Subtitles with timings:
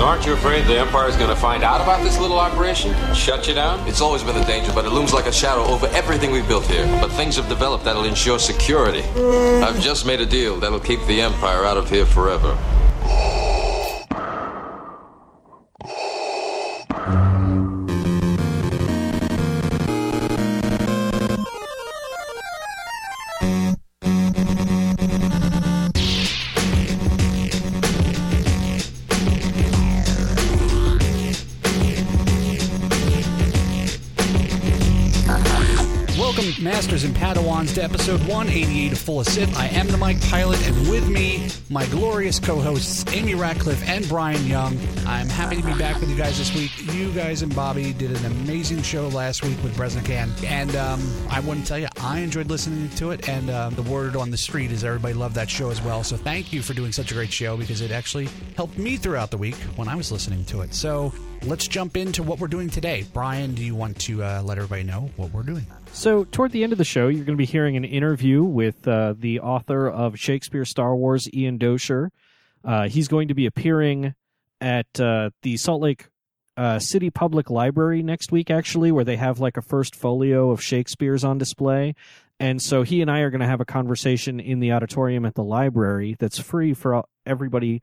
[0.00, 2.94] Aren't you afraid the Empire's going to find out about this little operation?
[3.14, 3.86] Shut you down?
[3.88, 6.66] It's always been a danger, but it looms like a shadow over everything we've built
[6.66, 6.86] here.
[7.00, 9.02] But things have developed that'll ensure security.
[9.60, 12.56] I've just made a deal that'll keep the Empire out of here forever.
[36.98, 39.56] Masters and Padawans, to episode 188 of Full of Sith.
[39.56, 44.08] I am the Mike Pilot, and with me, my glorious co hosts, Amy Ratcliffe and
[44.08, 44.76] Bryan Young.
[45.06, 46.72] I'm happy to be back with you guys this week.
[46.92, 51.38] You guys and Bobby did an amazing show last week with Bresnikan, and um, I
[51.38, 54.72] wouldn't tell you, I enjoyed listening to it, and um, the word on the street
[54.72, 56.02] is everybody loved that show as well.
[56.02, 59.30] So thank you for doing such a great show because it actually helped me throughout
[59.30, 60.74] the week when I was listening to it.
[60.74, 61.12] So
[61.44, 63.04] let's jump into what we're doing today.
[63.12, 65.66] Bryan, do you want to uh, let everybody know what we're doing?
[65.98, 68.86] So, toward the end of the show, you're going to be hearing an interview with
[68.86, 72.10] uh, the author of Shakespeare Star Wars, Ian Doescher.
[72.64, 74.14] Uh, he's going to be appearing
[74.60, 76.06] at uh, the Salt Lake
[76.56, 80.62] uh, City Public Library next week, actually, where they have like a first folio of
[80.62, 81.96] Shakespeare's on display.
[82.38, 85.34] And so he and I are going to have a conversation in the auditorium at
[85.34, 87.82] the library that's free for everybody,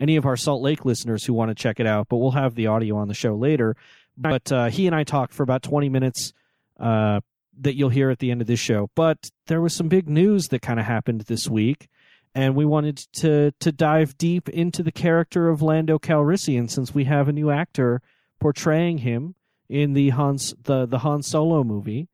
[0.00, 2.08] any of our Salt Lake listeners who want to check it out.
[2.08, 3.76] But we'll have the audio on the show later.
[4.18, 6.32] But uh, he and I talked for about 20 minutes.
[6.80, 7.20] Uh,
[7.60, 8.90] that you'll hear at the end of this show.
[8.94, 11.88] But there was some big news that kind of happened this week,
[12.34, 17.04] and we wanted to to dive deep into the character of Lando Calrissian since we
[17.04, 18.00] have a new actor
[18.40, 19.34] portraying him
[19.68, 22.08] in the Hans the the Han Solo movie,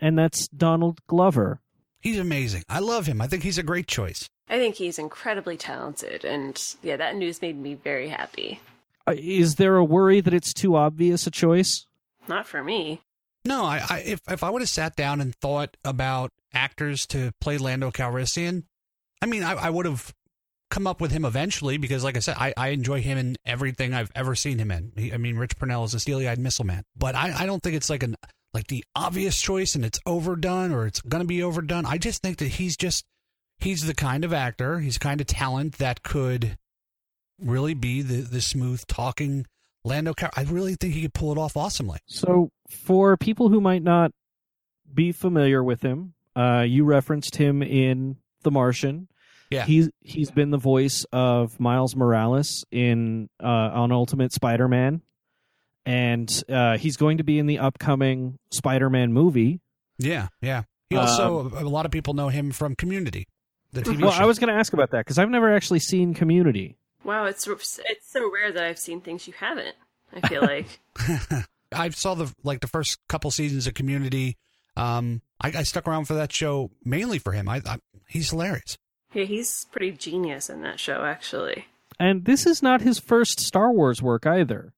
[0.00, 1.60] and that's Donald Glover.
[2.00, 2.64] He's amazing.
[2.68, 3.20] I love him.
[3.20, 4.28] I think he's a great choice.
[4.48, 8.60] I think he's incredibly talented, and yeah, that news made me very happy.
[9.06, 11.86] Uh, is there a worry that it's too obvious a choice?
[12.28, 13.00] Not for me.
[13.44, 17.32] No, I, I if if I would have sat down and thought about actors to
[17.40, 18.64] play Lando Calrissian,
[19.20, 20.14] I mean, I, I would have
[20.70, 23.94] come up with him eventually because, like I said, I, I enjoy him in everything
[23.94, 24.92] I've ever seen him in.
[24.96, 27.76] He, I mean, Rich Purnell is a steely-eyed missile man, but I, I don't think
[27.76, 28.16] it's like an
[28.54, 31.86] like the obvious choice and it's overdone or it's going to be overdone.
[31.86, 33.04] I just think that he's just
[33.58, 36.58] he's the kind of actor, he's kind of talent that could
[37.40, 39.46] really be the the smooth talking
[39.84, 41.98] Lando Car- I really think he could pull it off awesomely.
[42.06, 44.12] So, for people who might not
[44.92, 49.08] be familiar with him, uh, you referenced him in The Martian.
[49.50, 55.02] Yeah, he's he's been the voice of Miles Morales in uh, on Ultimate Spider-Man,
[55.84, 59.60] and uh, he's going to be in the upcoming Spider-Man movie.
[59.98, 60.62] Yeah, yeah.
[60.88, 63.26] He also um, a lot of people know him from Community.
[63.72, 64.22] The TV well, show.
[64.22, 66.76] I was going to ask about that because I've never actually seen Community.
[67.04, 69.74] Wow, it's it's so rare that I've seen things you haven't.
[70.14, 70.66] I feel like
[71.72, 74.36] I saw the like the first couple seasons of Community.
[74.76, 77.48] Um, I, I stuck around for that show mainly for him.
[77.48, 77.78] I, I
[78.08, 78.78] he's hilarious.
[79.12, 81.66] Yeah, he's pretty genius in that show, actually.
[81.98, 84.72] And this is not his first Star Wars work either.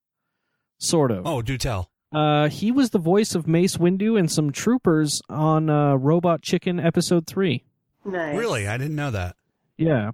[0.77, 1.25] Sort of.
[1.25, 1.89] Oh, do tell.
[2.11, 6.79] Uh, he was the voice of Mace Windu and some troopers on uh, Robot Chicken
[6.79, 7.63] Episode Three.
[8.03, 8.37] Nice.
[8.37, 9.35] Really, I didn't know that.
[9.77, 10.11] Yeah.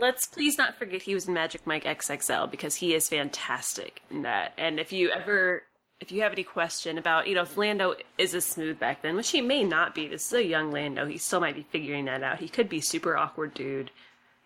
[0.00, 4.22] Let's please not forget he was in Magic Mike XXL because he is fantastic in
[4.22, 4.52] that.
[4.56, 5.62] And if you ever,
[6.04, 9.16] if you have any question about, you know, if Lando is a smooth back then,
[9.16, 11.06] which he may not be, this is a young Lando.
[11.06, 12.40] He still might be figuring that out.
[12.40, 13.90] He could be super awkward dude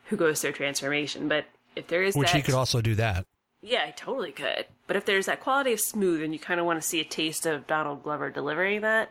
[0.04, 1.26] who goes through transformation.
[1.26, 3.26] But if there is which that, he could also do that.
[3.60, 4.66] Yeah, he totally could.
[4.86, 7.04] But if there's that quality of smooth, and you kind of want to see a
[7.04, 9.10] taste of Donald Glover delivering that,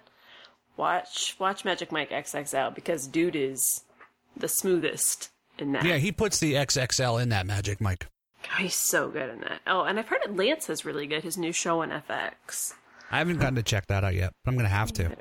[0.78, 3.84] watch watch Magic Mike XXL because dude is
[4.38, 5.84] the smoothest in that.
[5.84, 8.08] Yeah, he puts the XXL in that magic, Mike.
[8.52, 9.62] Oh, he's so good in that.
[9.68, 11.24] Oh, and I've heard Atlanta is really good.
[11.24, 12.74] His new show on FX.
[13.12, 15.16] I haven't gotten to check that out yet, but I'm going to have to.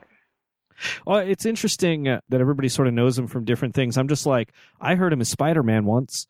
[1.06, 3.96] Well, it's interesting uh, that everybody sort of knows him from different things.
[3.96, 6.26] I'm just like, I heard him as Spider Man once,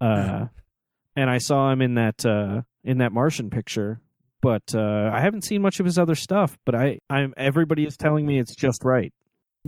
[0.00, 0.46] uh,
[1.16, 4.00] and I saw him in that uh, in that Martian picture,
[4.40, 6.56] but uh, I haven't seen much of his other stuff.
[6.64, 9.12] But I, I'm everybody is telling me it's just right.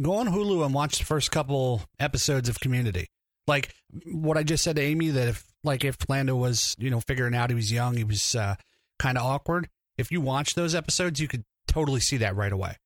[0.00, 3.08] Go on Hulu and watch the first couple episodes of Community.
[3.46, 7.00] Like what I just said to Amy that if like if Lando was you know
[7.00, 8.56] figuring out he was young, he was uh,
[8.98, 9.68] kind of awkward.
[9.96, 12.76] If you watch those episodes, you could totally see that right away.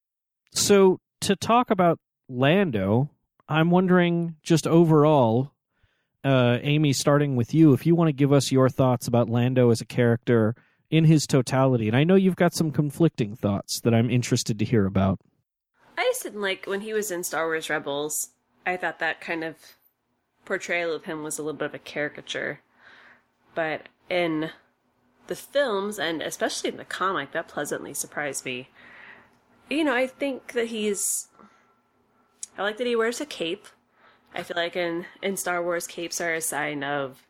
[0.53, 1.99] So to talk about
[2.29, 3.11] Lando,
[3.49, 5.53] I'm wondering just overall,
[6.25, 9.71] uh, Amy, starting with you, if you want to give us your thoughts about Lando
[9.71, 10.55] as a character
[10.91, 11.89] in his totality.
[11.89, 15.21] And I know you've got some conflicting thoughts that I'm interested to hear about.
[15.97, 18.31] I just didn't like when he was in Star Wars Rebels.
[18.67, 19.57] I thought that kind of
[20.51, 22.59] portrayal of him was a little bit of a caricature.
[23.55, 24.51] But in
[25.29, 28.69] the films, and especially in the comic, that pleasantly surprised me.
[29.69, 31.29] You know, I think that he's.
[32.59, 33.69] I like that he wears a cape.
[34.35, 37.25] I feel like in, in Star Wars, capes are a sign of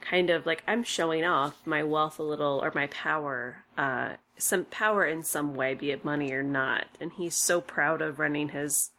[0.00, 4.64] kind of like I'm showing off my wealth a little or my power, uh, some
[4.64, 6.86] power in some way, be it money or not.
[7.00, 8.90] And he's so proud of running his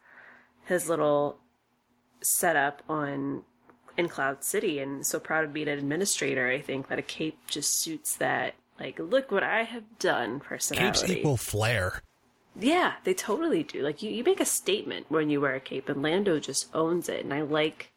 [0.64, 1.42] his little
[2.22, 3.44] setup on
[3.98, 6.48] in Cloud City, and so proud of being an administrator.
[6.50, 8.56] I think that a cape just suits that.
[8.80, 10.40] Like, look what I have done.
[10.40, 11.00] Personality.
[11.00, 12.02] Capes equal flair.
[12.60, 13.82] Yeah, they totally do.
[13.82, 17.08] Like you, you make a statement when you wear a cape, and Lando just owns
[17.10, 17.24] it.
[17.24, 17.92] And I like,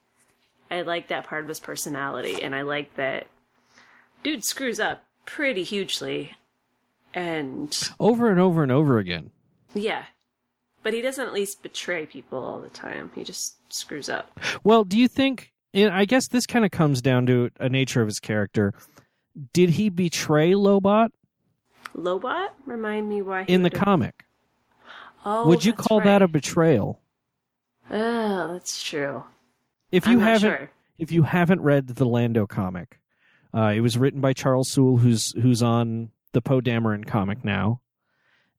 [0.70, 3.26] I like that part of his personality, and I like that
[4.22, 6.34] dude screws up pretty hugely,
[7.14, 9.30] and Over and over and over again.
[9.74, 10.04] yeah,
[10.84, 13.10] but he doesn't at least betray people all the time.
[13.16, 14.38] He just screws up.
[14.62, 15.52] Well, do you think?
[15.72, 18.72] And I guess this kind of comes down to a nature of his character.
[19.52, 21.08] Did he betray Lobot
[21.96, 24.24] Lobot, remind me why he in the would've- comic?
[25.24, 27.00] Oh, Would you call that a betrayal?
[27.90, 29.24] Oh, that's true.
[29.90, 30.70] If you haven't, sure.
[30.98, 33.00] if you haven't read the Lando comic,
[33.54, 37.80] uh, it was written by Charles Soule, who's who's on the Poe Dameron comic now,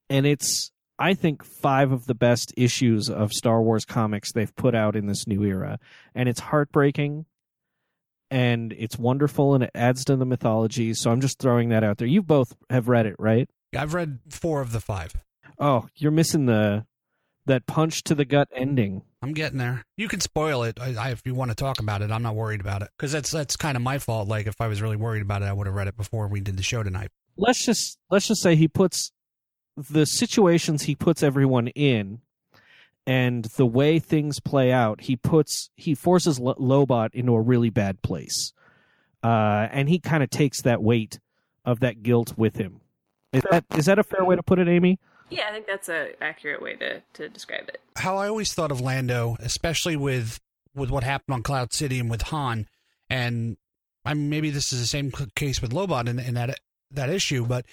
[0.09, 4.75] and it's I think five of the best issues of Star Wars comics they've put
[4.75, 5.79] out in this new era,
[6.13, 7.25] and it's heartbreaking,
[8.31, 10.93] and it's wonderful, and it adds to the mythology.
[10.93, 12.07] So I'm just throwing that out there.
[12.07, 13.49] You both have read it, right?
[13.77, 15.13] I've read four of the five.
[15.59, 16.85] Oh, you're missing the
[17.45, 19.03] that punch to the gut ending.
[19.21, 19.83] I'm getting there.
[19.97, 22.11] You can spoil it I, I, if you want to talk about it.
[22.11, 24.27] I'm not worried about it because that's that's kind of my fault.
[24.27, 26.39] Like if I was really worried about it, I would have read it before we
[26.41, 27.09] did the show tonight.
[27.37, 29.11] let's just let's just say he puts
[29.77, 32.21] the situations he puts everyone in
[33.07, 37.69] and the way things play out he puts he forces Lo- lobot into a really
[37.69, 38.53] bad place.
[39.23, 41.19] Uh, and he kind of takes that weight
[41.65, 42.81] of that guilt with him.
[43.33, 44.99] Is that is that a fair way to put it amy?
[45.29, 47.81] Yeah, I think that's a accurate way to, to describe it.
[47.95, 50.39] How I always thought of Lando, especially with
[50.75, 52.67] with what happened on Cloud City and with Han,
[53.09, 53.57] and
[54.05, 56.59] I mean, maybe this is the same case with Lobot in, in that
[56.91, 57.65] that issue, but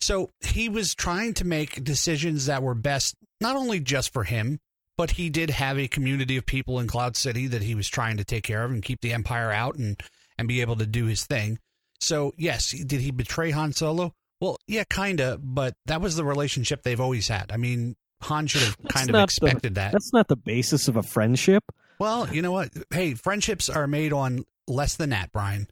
[0.00, 4.58] so he was trying to make decisions that were best not only just for him,
[4.96, 8.16] but he did have a community of people in Cloud City that he was trying
[8.18, 10.00] to take care of and keep the Empire out and
[10.38, 11.58] and be able to do his thing.
[12.00, 14.12] So yes, did he betray Han Solo?
[14.40, 17.50] Well, yeah, kinda, but that was the relationship they've always had.
[17.50, 19.92] I mean, Han should have That's kind of not the- expected that.
[19.92, 21.62] that's not the basis of a friendship
[21.98, 22.70] Well, you know what?
[22.90, 25.68] Hey, friendships are made on less than that, Bryan.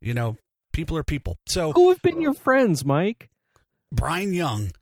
[0.00, 0.36] You know,
[0.72, 1.36] people are people.
[1.46, 3.28] So who have been your friends mike
[3.92, 4.72] Bryan Young,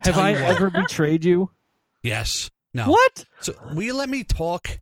[0.00, 0.56] have i you what.
[0.56, 1.50] ever betrayed you
[2.02, 2.86] yes, no.
[2.90, 4.78] what So will you let me talk?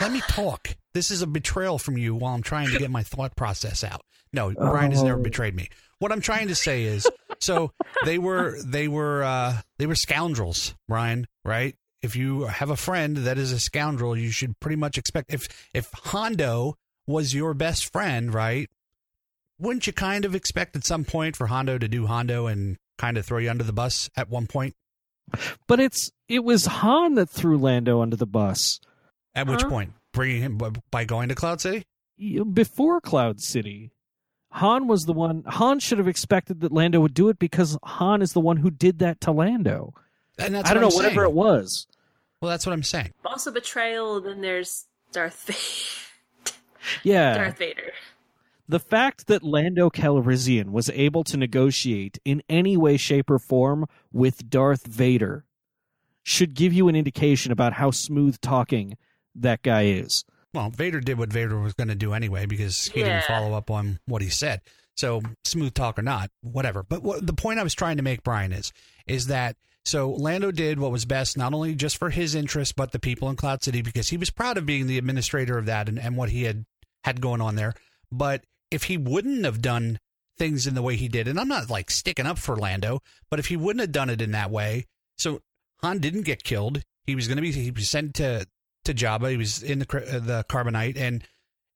[0.00, 0.76] Let me talk.
[0.94, 4.00] This is a betrayal from you while I'm trying to get my thought process out.
[4.32, 5.22] No, Bryan has never Oh.
[5.22, 5.68] betrayed me.
[5.98, 7.06] What I'm trying to say is,
[7.40, 7.72] so
[8.04, 11.26] they were they were uh, they were scoundrels, Bryan.
[11.44, 11.76] Right?
[12.02, 15.46] If you have a friend that is a scoundrel, you should pretty much expect if
[15.74, 18.70] if Hondo was your best friend, right?
[19.58, 23.16] Wouldn't you kind of expect at some point for Hondo to do Hondo and kind
[23.18, 24.74] of throw you under the bus at one point?
[25.68, 28.80] but it's it was han that threw lando under the bus
[29.34, 29.68] At which Huh?
[29.68, 30.58] point, bringing him
[30.90, 31.84] by going to Cloud City?
[32.52, 33.92] before Cloud City.
[34.52, 35.44] Han was the one.
[35.46, 38.68] Han should have expected that Lando would do it because Han is the one who
[38.70, 39.94] did that to Lando.
[40.38, 41.30] And that's I don't what know, I'm whatever saying.
[41.30, 41.86] it was.
[42.42, 43.12] Well, that's what I'm saying.
[43.24, 46.56] Also betrayal, then there's Darth Vader.
[47.04, 47.34] Yeah.
[47.34, 47.92] Darth Vader.
[48.70, 53.86] The fact that Lando Calrissian was able to negotiate in any way, shape, or form
[54.12, 55.44] with Darth Vader
[56.22, 58.96] should give you an indication about how smooth talking
[59.34, 60.24] that guy is.
[60.54, 63.06] Well, Vader did what Vader was going to do anyway because he Yeah.
[63.06, 64.60] didn't follow up on what he said.
[64.96, 66.84] So, smooth talk or not, whatever.
[66.84, 68.72] But what, the point I was trying to make, Bryan, is
[69.06, 72.92] is that so Lando did what was best, not only just for his interest, but
[72.92, 75.88] the people in Cloud City because he was proud of being the administrator of that
[75.88, 76.66] and, and what he had
[77.02, 77.74] had going on there.
[78.12, 79.98] But if he wouldn't have done
[80.38, 83.38] things in the way he did, and I'm not like sticking up for Lando, but
[83.38, 84.86] if he wouldn't have done it in that way,
[85.18, 85.40] so
[85.82, 86.82] Han didn't get killed.
[87.04, 88.46] He was going to be he was sent to
[88.84, 89.30] to Jabba.
[89.30, 91.22] He was in the uh, the carbonite, and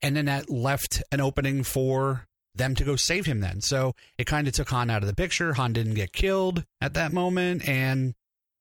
[0.03, 3.61] and then that left an opening for them to go save him then.
[3.61, 5.55] So it kind of took Han out of the picture.
[5.55, 7.69] Han didn't get killed at that moment.
[7.69, 8.15] And,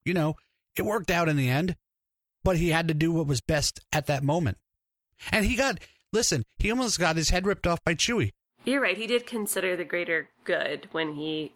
[0.05, 0.35] you know,
[0.75, 1.75] it worked out in the end,
[2.43, 4.57] but he had to do what was best at that moment.
[5.31, 5.79] And he got,
[6.13, 8.31] listen, he almost got his head ripped off by Chewie.
[8.63, 8.97] You're right.
[8.97, 11.51] He did consider the greater good when he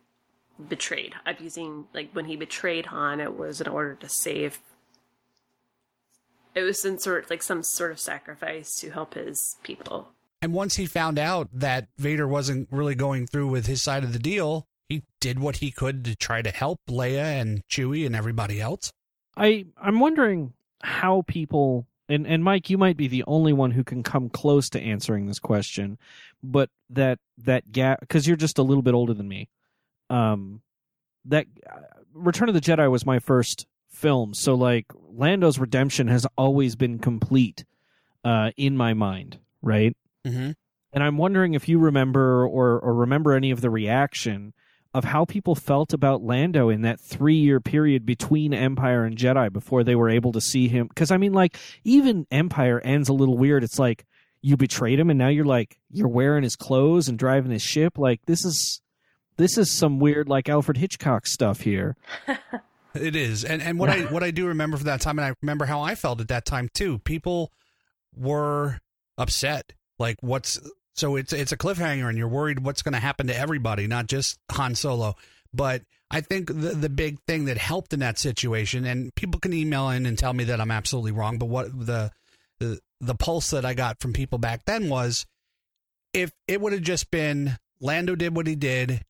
[0.68, 1.14] betrayed.
[1.26, 4.60] I'm using, like, when he betrayed Han, it was in order to save.
[6.54, 10.10] It was some sort, of like, some sort of sacrifice to help his people.
[10.42, 14.14] And once he found out that Vader wasn't really going through with his side of
[14.14, 18.16] the deal, he did what he could to try to help Leia and Chewie and
[18.16, 18.92] everybody else.
[19.36, 23.84] I I'm wondering how people and and Mike, you might be the only one who
[23.84, 25.98] can come close to answering this question,
[26.42, 29.50] but that that gap because you're just a little bit older than me.
[30.10, 30.62] Um,
[31.26, 31.80] that uh,
[32.14, 37.00] Return of the Jedi was my first film, so like Lando's redemption has always been
[37.00, 37.66] complete
[38.24, 39.96] uh, in my mind, right?
[40.26, 40.52] Mm-hmm.
[40.94, 44.54] And I'm wondering if you remember or or remember any of the reaction
[44.98, 49.54] of how people felt about Lando in that three year period between Empire and Jedi
[49.54, 50.88] before they were able to see him.
[50.88, 53.64] Because I mean, like even Empire ends a little weird.
[53.64, 54.06] It's like
[54.42, 58.00] you betrayed him, and now you're like you're wearing his clothes and driving his ship.
[58.00, 58.82] Like this is
[59.38, 61.96] this is some weird like Alfred Hitchcock stuff here.
[62.96, 65.34] It is, and and what I what I do remember from that time, and I
[65.44, 66.98] remember how I felt at that time too.
[66.98, 67.52] People
[68.16, 68.80] were
[69.20, 69.74] upset.
[70.00, 70.60] Like, what's
[70.98, 74.08] so it's it's a cliffhanger, and you're worried what's going to happen to everybody, not
[74.08, 75.16] just Han Solo.
[75.54, 79.54] But I think the the big thing that helped in that situation, and people can
[79.54, 82.12] email in and tell me that I'm absolutely wrong, but what the
[82.60, 85.26] the the pulse that I got from people back then was,
[86.14, 89.04] if it would have just been Lando did what he did,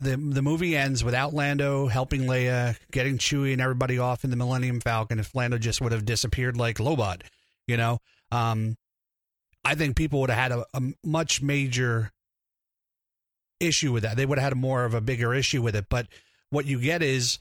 [0.00, 4.36] the the movie ends without Lando helping Leia, getting Chewie and everybody off in the
[4.36, 5.18] Millennium Falcon.
[5.18, 7.22] If Lando just would have disappeared like Lobot,
[7.66, 7.98] you know,
[8.32, 8.76] um,
[9.68, 12.10] I think people would have had a, a much major
[13.60, 14.16] issue with that.
[14.16, 15.86] They would have had more of a bigger issue with it.
[15.90, 16.06] But
[16.48, 17.38] what you get is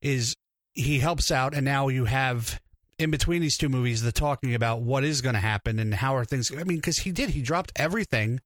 [0.00, 0.36] is
[0.72, 2.62] he helps out, and now you have
[2.98, 6.16] in between these two movies the talking about what is going to happen and how
[6.16, 6.50] are things.
[6.50, 8.40] I mean, because he did, he dropped everything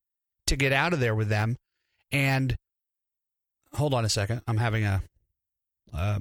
[0.49, 1.57] to get out of there with them,
[2.11, 2.57] and
[3.75, 5.03] hold on a second, I'm having a.
[5.95, 6.19] Uh,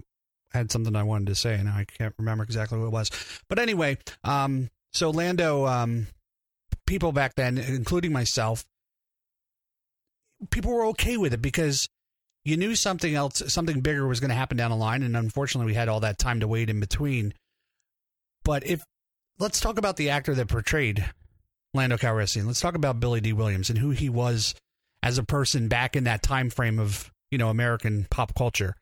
[0.54, 3.12] I had something I wanted to say, and I can't remember exactly what it was.
[3.48, 6.08] But anyway, um, so Lando, um,
[6.90, 8.66] people back then, including myself,
[10.50, 11.88] people were okay with it because
[12.44, 15.72] you knew something else, something bigger was going to happen down the line, and unfortunately,
[15.72, 17.34] we had all that time to wait in between.
[18.44, 18.84] But if
[19.38, 21.06] let's talk about the actor that portrayed
[21.74, 22.48] Lando Calrissian.
[22.48, 24.56] Let's talk about Billy Dee Williams and who he was
[25.04, 28.76] as a person back in that time frame of you know American pop culture.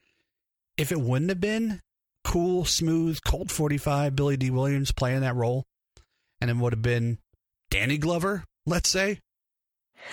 [0.77, 1.81] If it wouldn't have been
[2.23, 5.65] cool, smooth, Colt 45 Billy Dee Williams playing that role,
[6.39, 7.17] and it would have been
[7.69, 9.19] Danny Glover, let's say,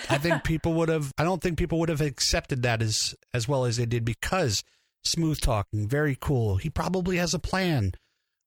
[0.08, 1.12] I think people would have.
[1.18, 4.62] I don't think people would have accepted that as as well as they did because
[5.02, 6.56] smooth talking, very cool.
[6.56, 7.92] He probably has a plan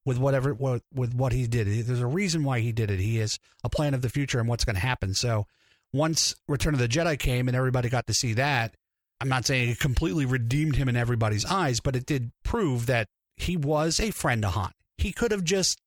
[0.06, 1.68] with whatever what with what he did.
[1.86, 3.00] There's a reason why he did it.
[3.00, 5.14] He has a plan of the future and what's going to happen.
[5.14, 5.46] So
[5.94, 8.76] once Return of the Jedi came and everybody got to see that,
[9.20, 13.08] I'm not saying it completely redeemed him in everybody's eyes, but it did prove that
[13.36, 14.72] he was a friend to Han.
[14.98, 15.80] He could have just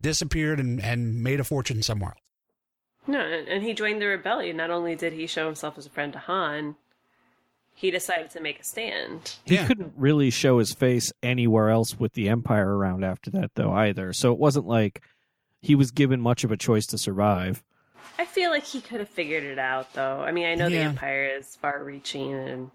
[0.00, 2.23] disappeared and, and made a fortune somewhere else.
[3.06, 4.56] No, and he joined the rebellion.
[4.56, 6.76] Not only did he show himself as a friend to Han,
[7.74, 9.36] he decided to make a stand.
[9.44, 9.66] He Yeah.
[9.66, 14.12] couldn't really show his face anywhere else with the Empire around after that, though, either.
[14.12, 15.02] So it wasn't like
[15.60, 17.62] he was given much of a choice to survive.
[18.18, 20.20] I feel like he could have figured it out, though.
[20.20, 22.70] I mean, I know the Empire is far-reaching, and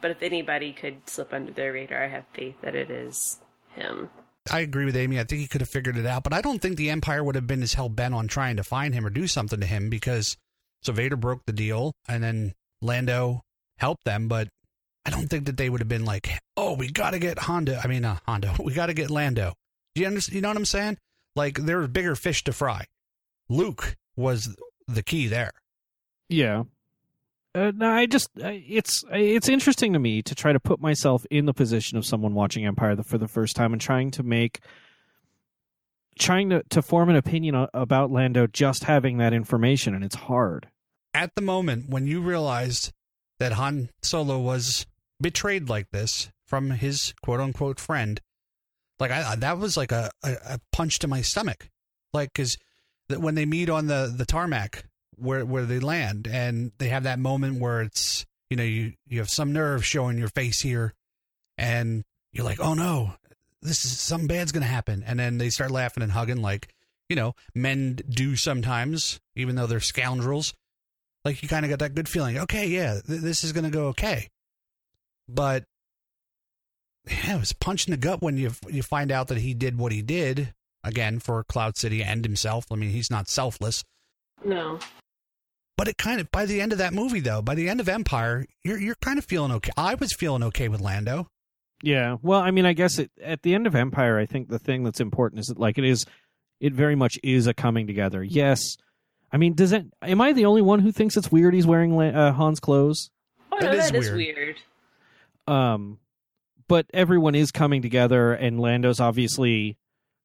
[0.00, 3.38] but if anybody could slip under their radar, I have faith that it is
[3.74, 4.10] him.
[4.50, 5.20] I agree with Amy.
[5.20, 7.36] I think he could have figured it out, but I don't think the Empire would
[7.36, 9.88] have been as hell bent on trying to find him or do something to him
[9.88, 10.36] because
[10.82, 13.42] so Vader broke the deal and then Lando
[13.78, 14.48] helped them, but
[15.04, 17.80] I don't think that they would have been like, "Oh, we got to get Honda."
[17.82, 18.54] I mean, uh, Honda.
[18.62, 19.54] We got to get Lando.
[19.94, 20.34] Do you understand?
[20.34, 20.98] You know what I'm saying?
[21.36, 22.86] Like there were bigger fish to fry.
[23.48, 24.54] Luke was
[24.86, 25.52] the key there.
[26.28, 26.64] Yeah.
[27.54, 31.26] Uh, no, I just uh, it's it's interesting to me to try to put myself
[31.30, 34.60] in the position of someone watching Empire for the first time and trying to make
[36.18, 40.68] trying to to form an opinion about Lando just having that information and it's hard.
[41.12, 42.90] At the moment when you realized
[43.38, 44.86] that Han Solo was
[45.20, 48.18] betrayed like this from his quote unquote friend,
[48.98, 51.68] like I that was like a, a, a punch to my stomach,
[52.14, 52.56] like because
[53.10, 57.18] when they meet on the the tarmac where where they land and they have that
[57.18, 60.94] moment where it's you know you you have some nerve showing your face here,
[61.56, 63.14] and you're like oh no,
[63.60, 66.74] this is something bad's gonna happen, and then they start laughing and hugging like
[67.08, 70.54] you know men do sometimes, even though they're scoundrels.
[71.24, 72.38] Like you kind of got that good feeling.
[72.38, 74.28] Okay, yeah, th- this is to go okay.
[75.28, 75.64] But
[77.08, 79.78] yeah, it was punch in the gut when you you find out that he did
[79.78, 80.52] what he did
[80.84, 82.66] again for Cloud City and himself.
[82.70, 83.84] I mean, he's not selfless.
[84.44, 84.78] No.
[85.82, 87.88] But it kind of by the end of that movie though, by the end of
[87.88, 89.72] Empire, you're you're kind of feeling okay.
[89.76, 91.26] I was feeling okay with Lando.
[91.82, 92.18] Yeah.
[92.22, 94.84] Well, I mean, I guess it, at the end of Empire, I think the thing
[94.84, 96.06] that's important is that like it is,
[96.60, 98.22] it very much is a coming together.
[98.22, 98.76] Yes.
[99.32, 99.86] I mean, does it?
[100.02, 103.10] Am I the only one who thinks it's weird he's wearing uh, Han's clothes?
[103.50, 104.36] Oh, That no, is that is weird.
[104.36, 104.56] weird.
[105.48, 105.98] Um,
[106.68, 109.78] but everyone is coming together, and Lando's obviously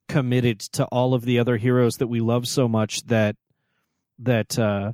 [0.08, 3.36] committed to all of the other heroes that we love so much that
[4.20, 4.92] that uh,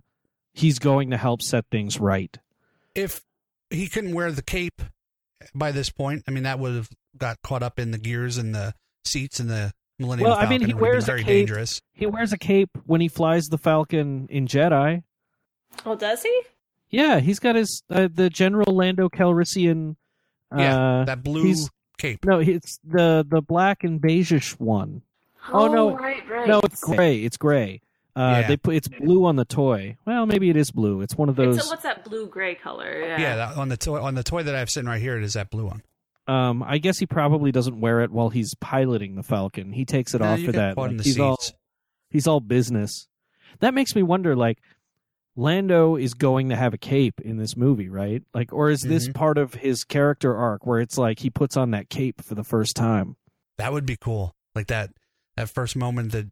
[0.54, 2.38] he's going to help set things right.
[2.96, 3.22] If
[3.70, 4.82] he couldn't wear the cape
[5.54, 8.54] by this point, I mean that would have got caught up in the gears and
[8.54, 11.18] the seats and the Millennium Well, I mean, he It would have been wears a
[11.18, 11.26] cape.
[11.48, 11.82] dangerous.
[11.94, 15.04] He wears a cape when he flies the Falcon in Jedi.
[15.86, 16.42] Oh, does he?
[16.90, 19.96] Yeah, he's got his uh, the General Lando Calrissian.
[20.52, 21.54] Uh, yeah, that blue
[21.98, 22.24] cape.
[22.26, 25.02] No, it's the the black and beigeish one.
[25.52, 25.98] Oh, no.
[25.98, 26.48] right, right.
[26.48, 27.18] No, it's gray.
[27.18, 27.82] It's gray.
[28.16, 28.48] Uh, Yeah.
[28.48, 29.98] They put it's blue on the toy.
[30.06, 31.02] Well, maybe it is blue.
[31.02, 31.68] It's one of It's those.
[31.68, 33.02] a, what's that blue gray color?
[33.02, 33.20] Yeah.
[33.20, 35.24] Yeah, that, on the toy on the toy that I have sitting right here, it
[35.24, 35.82] is that blue one.
[36.28, 39.74] Um, I guess he probably doesn't wear it while he's piloting the Falcon.
[39.74, 40.78] He takes it No, off for that.
[40.78, 41.38] Like, the he's all
[42.10, 43.08] he's all business.
[43.60, 44.36] That makes me wonder.
[44.36, 44.60] Like,
[45.36, 48.22] Lando is going to have a cape in this movie, right?
[48.34, 49.16] Like, or is this Mhm.
[49.16, 52.44] part of his character arc where it's like he puts on that cape for the
[52.44, 53.16] first time?
[53.58, 54.36] That would be cool.
[54.56, 54.92] Like that
[55.36, 56.28] that first moment that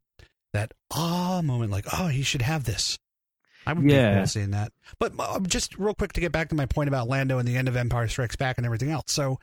[0.53, 2.97] that ah moment, like oh he should have this.
[3.65, 4.17] I would be Yeah.
[4.17, 4.71] cool seeing that.
[4.99, 7.57] But uh, just real quick to get back to my point about Lando and the
[7.57, 9.05] end of Empire Strikes Back and everything else.
[9.09, 9.37] So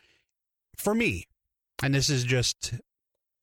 [0.76, 1.26] for me,
[1.82, 2.74] and this is just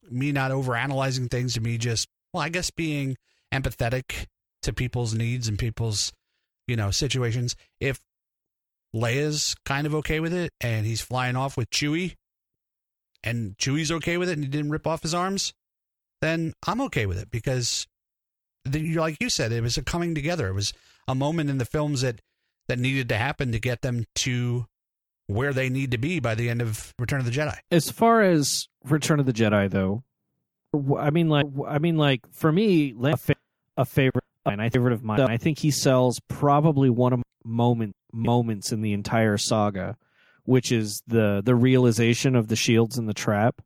[0.09, 3.15] me not overanalyzing things, to me just well, I guess being
[3.53, 4.25] empathetic
[4.63, 6.11] to people's needs and people's
[6.67, 7.55] you know situations.
[7.79, 7.99] If
[8.93, 12.15] Leia's kind of okay with it and he's flying off with Chewie
[13.23, 15.53] and Chewie's okay with it and he didn't rip off his arms,
[16.21, 17.87] then I'm okay with it because,
[18.63, 20.47] the, like you said, it was a coming together.
[20.47, 20.73] It was
[21.07, 22.21] a moment in the films that
[22.67, 24.65] that needed to happen to get them to
[25.27, 27.55] where they need to be by the end of Return of the Jedi.
[27.71, 30.03] As far as Return of the Jedi, though,
[30.97, 33.35] I mean, like, I mean, like for me, a, fa-
[33.77, 35.21] a favorite, and I favorite of mine.
[35.21, 39.95] I think he sells probably one of moment moments in the entire saga,
[40.43, 43.61] which is the the realization of the shields and the trap.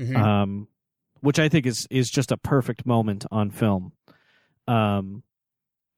[0.00, 0.16] Mhm.
[0.16, 0.68] um,
[1.20, 3.92] which I think is is just a perfect moment on film.
[4.68, 5.22] Um,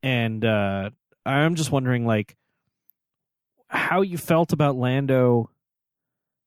[0.03, 0.91] and uh,
[1.27, 2.37] I'm just wondering, like,
[3.69, 5.51] how you felt about Lando,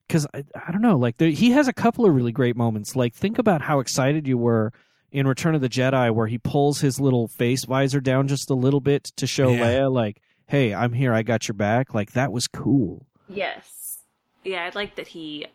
[0.07, 2.95] because I, I don't know, like, there, he has a couple of really great moments.
[2.95, 4.73] Like, think about how excited you were
[5.11, 8.55] in Return of the Jedi, where he pulls his little face visor down just a
[8.55, 9.59] little bit to show Yeah.
[9.65, 11.13] Leia, like, "Hey, I'm here.
[11.13, 13.05] I got your back." Like, that was cool.
[13.29, 13.99] Yes.
[14.43, 15.45] Yeah, I like that he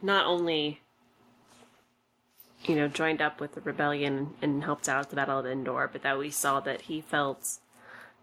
[0.00, 0.80] not only,
[2.64, 5.88] you know, joined up with the rebellion and helped out at the Battle of Endor,
[5.92, 7.58] but that we saw that he felt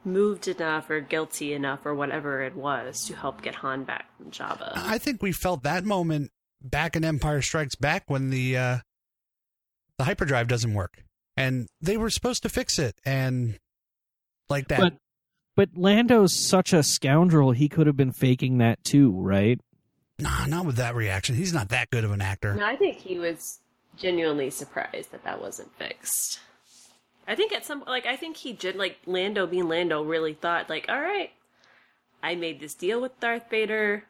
[0.06, 4.32] moved enough or guilty enough or whatever it was to help get Han back from
[4.32, 4.72] Jabba.
[4.76, 8.78] I think we felt that moment back in Empire Strikes Back when the uh,
[9.98, 11.04] the hyperdrive doesn't work,
[11.36, 13.58] and they were supposed to fix it, and
[14.50, 14.80] like that.
[14.80, 14.94] But
[15.56, 19.60] but Lando's such a scoundrel; he could have been faking that too, right?
[20.20, 21.36] nah, not with that reaction.
[21.36, 22.54] He's not that good of an actor.
[22.56, 23.60] No, I think he was
[24.00, 26.40] genuinely surprised that that wasn't fixed.
[27.28, 30.70] I think at some like I think he did like Lando being Lando really thought
[30.70, 31.32] like, all right,
[32.24, 34.06] I made this deal with Darth Vader.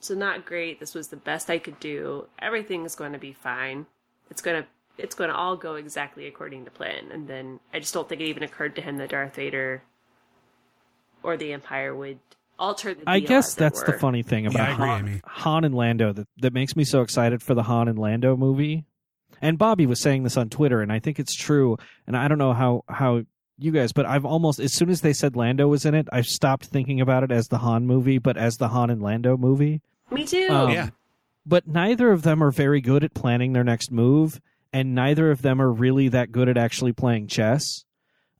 [0.00, 0.80] So not great.
[0.80, 2.26] This was the best I could do.
[2.38, 3.86] Everything is going to be fine.
[4.28, 4.66] It's gonna
[4.98, 7.10] it's going to all go exactly according to plan.
[7.12, 9.82] And then I just don't think it even occurred to him that Darth Vader
[11.22, 12.18] or the Empire would
[12.58, 13.02] alter the.
[13.06, 16.12] I guess as it that's the funny thing about I agree, Han, Han and Lando
[16.12, 18.84] that that makes me so excited for the Han and Lando movie.
[19.42, 21.76] And Bobby was saying this on Twitter, and I think it's true.
[22.06, 23.22] And I don't know how how
[23.58, 26.26] you guys, but I've almost as soon as they said Lando was in it, I've
[26.26, 29.80] stopped thinking about it as the Han movie, but as the Han and Lando movie.
[30.10, 30.48] Me too.
[30.48, 30.90] Um, yeah,
[31.46, 34.40] but neither of them are very good at planning their next move
[34.72, 37.84] and neither of them are really that good at actually playing chess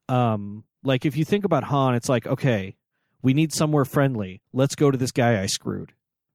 [0.08, 2.76] um like if you think about han it's like okay
[3.22, 5.92] we need somewhere friendly let's go to this guy i screwed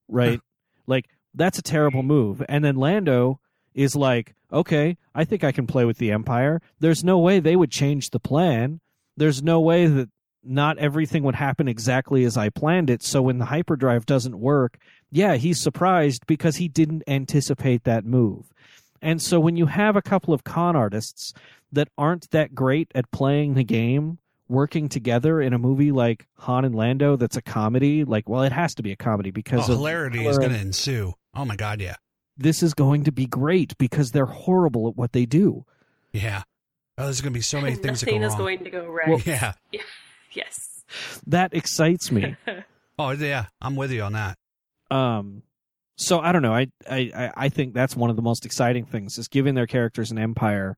[0.07, 0.39] right
[0.87, 3.39] like that's a terrible move and then lando
[3.73, 7.55] is like okay i think i can play with the empire there's no way they
[7.55, 8.79] would change the plan
[9.17, 10.09] there's no way that
[10.43, 14.79] not everything would happen exactly as i planned it so when the hyperdrive doesn't work
[15.11, 18.53] yeah, he's surprised because he didn't anticipate that move.
[19.01, 21.33] And so when you have a couple of con artists
[21.71, 26.65] that aren't that great at playing the game working together in a movie like Han
[26.65, 29.73] and Lando that's a comedy, like well it has to be a comedy because oh,
[29.73, 31.13] of hilarity is going to ensue.
[31.35, 31.95] Oh my god, yeah.
[32.39, 35.65] This is going to be great because they're horrible at what they do.
[36.13, 36.43] Yeah.
[36.97, 38.39] Oh, there's going to be so many things Nothing that go is wrong.
[38.39, 39.07] going to go right.
[39.09, 39.53] Well- yeah.
[40.31, 40.83] yes.
[41.27, 42.35] That excites me.
[43.01, 44.37] Oh yeah, I'm with you on that.
[44.91, 45.43] um
[45.95, 46.53] so I don't know.
[46.53, 49.67] I, I I- I think that's one of the most exciting things is giving their
[49.67, 50.75] characters an empire.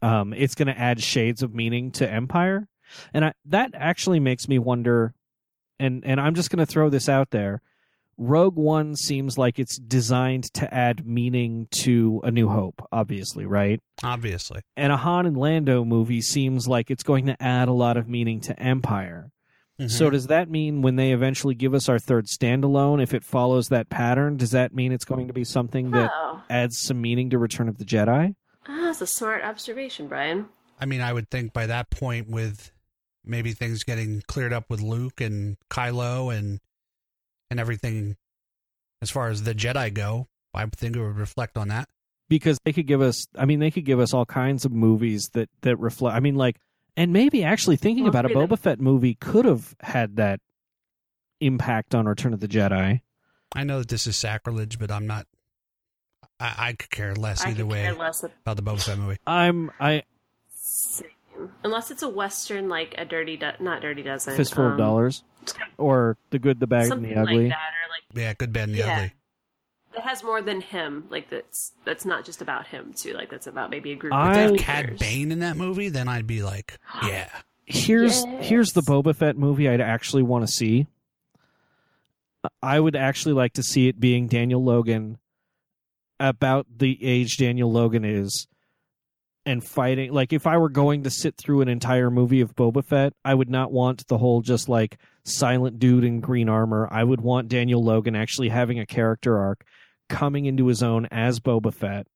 [0.00, 2.68] Um, it's going to add shades of meaning to Empire,
[3.12, 5.14] and I, that actually makes me wonder.
[5.80, 7.60] And and I'm just going to throw this out there.
[8.18, 13.80] Rogue One seems like it's designed to add meaning to A New Hope, obviously, right?
[14.02, 14.60] Obviously.
[14.76, 18.08] And a Han and Lando movie seems like it's going to add a lot of
[18.08, 19.30] meaning to Empire.
[19.80, 19.90] Mhm.
[19.90, 23.68] So does that mean when they eventually give us our third standalone, if it follows
[23.68, 27.30] that pattern, does that mean it's going to be something that Oh, adds some meaning
[27.30, 28.34] to Return of the Jedi?
[28.66, 30.46] Ah, that's a smart observation, Bryan.
[30.80, 32.72] I mean, I would think by that point, with
[33.24, 36.58] maybe things getting cleared up with Luke and Kylo and
[37.50, 38.16] and everything,
[39.02, 41.88] as far as the Jedi go, I think it would reflect on that.
[42.28, 45.30] Because they could give us I mean they could give us all kinds of movies
[45.32, 46.60] that that reflect I mean like
[46.94, 50.40] and maybe actually thinking Well, about a maybe Boba Fett movie could have had that
[51.40, 53.00] impact on Return of the Jedi.
[53.54, 55.26] I know that this is sacrilege, but I'm not.
[56.38, 58.98] I, I could care less I either could way care less about the Boba Fett
[58.98, 59.16] movie.
[59.26, 60.02] I'm I
[60.54, 61.08] Same.
[61.62, 64.78] Unless it's a western, like a dirty, do- not dirty dozen, fistful of um,
[65.52, 65.72] dollars.
[65.78, 67.44] Or the good, the bad, and the ugly.
[67.44, 68.94] like that, or like Yeah, good, bad, and the Yeah.
[68.96, 69.12] ugly.
[69.94, 71.06] that has more than him.
[71.10, 73.14] Like that's that's not just about him too.
[73.14, 74.12] Like that's about maybe a group.
[74.12, 74.66] I- of If they characters.
[74.66, 77.28] had Cad Bane in that movie, then I'd be like, yeah.
[77.66, 78.46] here's Yes.
[78.48, 80.86] here's the Boba Fett movie I'd actually want to see.
[82.62, 85.18] I would actually like to see it being Daniel Logan
[86.20, 88.46] about the age Daniel Logan is
[89.48, 92.84] and fighting like if I were going to sit through an entire movie of Boba
[92.84, 96.86] Fett, I would not want the whole just like silent dude in green armor.
[96.90, 99.64] I would want Daniel Logan actually having a character arc
[100.10, 102.06] coming into his own as Boba Fett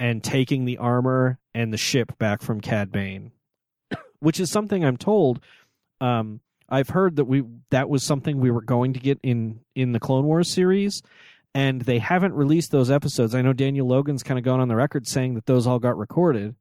[0.00, 3.30] and taking the armor and the ship back from Cad Bane
[4.18, 5.40] which is something I'm told.
[6.00, 9.92] Um, I've heard that we that was something we were going to get in in
[9.92, 11.00] the Clone Wars series,
[11.54, 13.36] and they haven't released those episodes.
[13.36, 15.96] I know Daniel Logan's kind of gone on the record saying that those all got
[15.96, 16.56] recorded,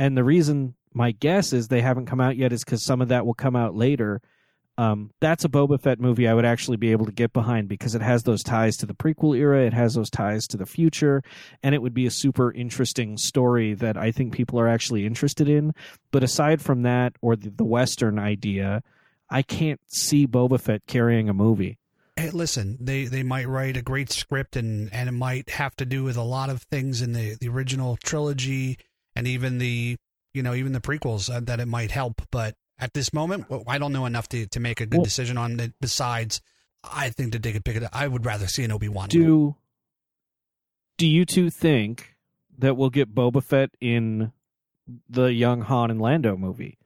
[0.00, 3.08] and the reason my guess is they haven't come out yet is because some of
[3.08, 4.22] that will come out later.
[4.78, 7.94] Um, that's a Boba Fett movie I would actually be able to get behind because
[7.94, 11.22] it has those ties to the prequel era, it has those ties to the future,
[11.62, 15.50] and it would be a super interesting story that I think people are actually interested
[15.50, 15.74] in.
[16.12, 18.82] But aside from that, or the, the Western idea,
[19.28, 21.76] I can't see Boba Fett carrying a movie.
[22.16, 25.84] Hey, listen, they they might write a great script and and it might have to
[25.84, 28.78] do with a lot of things in the the original trilogy
[29.16, 29.96] and even the
[30.34, 32.22] you know even the prequels uh, that it might help.
[32.30, 35.04] But at this moment, well, I don't know enough to to make a good Well-
[35.04, 35.72] decision on it.
[35.80, 36.40] Besides,
[36.84, 37.84] I think that they could pick it.
[37.92, 39.08] I would rather see an Obi Wan.
[39.08, 39.56] Do
[40.98, 42.14] Do you two think
[42.58, 44.32] that we'll get Boba Fett in
[45.08, 46.78] the young Han and Lando movie?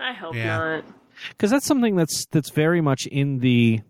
[0.00, 0.58] I hope Yeah.
[0.58, 0.84] not.
[1.30, 3.80] Because that's something that's that's very much in the.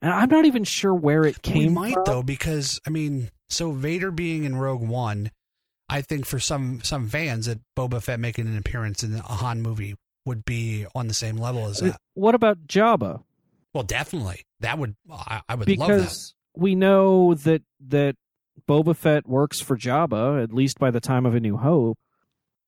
[0.00, 1.54] And I'm not even sure where it came.
[1.74, 1.82] From.
[1.82, 2.04] We might from.
[2.06, 5.32] though because I mean, so Vader being in Rogue One,
[5.88, 9.62] I think for some some fans that Boba Fett making an appearance in a Han
[9.62, 11.98] movie would be on the same level as that.
[12.14, 13.22] What about Jabba?
[13.72, 14.44] Well, definitely.
[14.60, 15.96] That would I, I would love that.
[15.96, 18.16] because we know that that
[18.68, 21.98] Boba Fett works for Jabba at least by the time of A New Hope.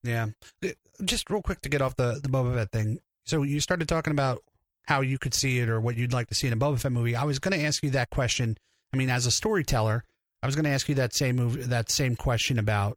[0.02, 0.28] Yeah.
[0.64, 0.68] Uh,
[1.04, 2.98] Just real quick to get off the the Boba Fett thing.
[3.26, 4.42] So you started talking about
[4.86, 6.92] how you could see it or what you'd like to see in a Boba Fett
[6.92, 7.14] movie.
[7.14, 8.56] I was going to ask you that question.
[8.92, 10.04] I mean, as a storyteller,
[10.42, 12.94] I was going to ask you that same move, that same question about uh,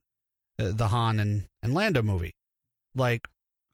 [0.58, 2.36] the Han and and Lando movie.
[2.96, 3.28] Like,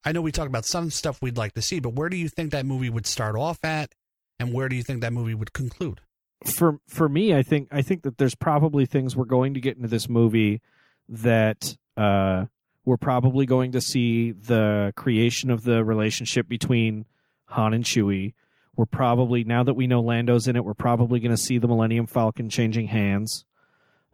[0.04, 2.30] I know we talked about some stuff we'd like to see, but where do you
[2.30, 3.94] think that movie would start off at,
[4.40, 6.02] and where do you think that movie would conclude?
[6.46, 9.76] For for me, I think I think that there's probably things we're going to get
[9.76, 10.62] into this movie
[11.10, 12.46] that uh,
[12.86, 17.06] we're probably going to see the creation of the relationship between
[17.48, 18.34] Han and Chewie.
[18.76, 21.68] We're probably now that we know Lando's in it, we're probably going to see the
[21.68, 23.44] Millennium Falcon changing hands,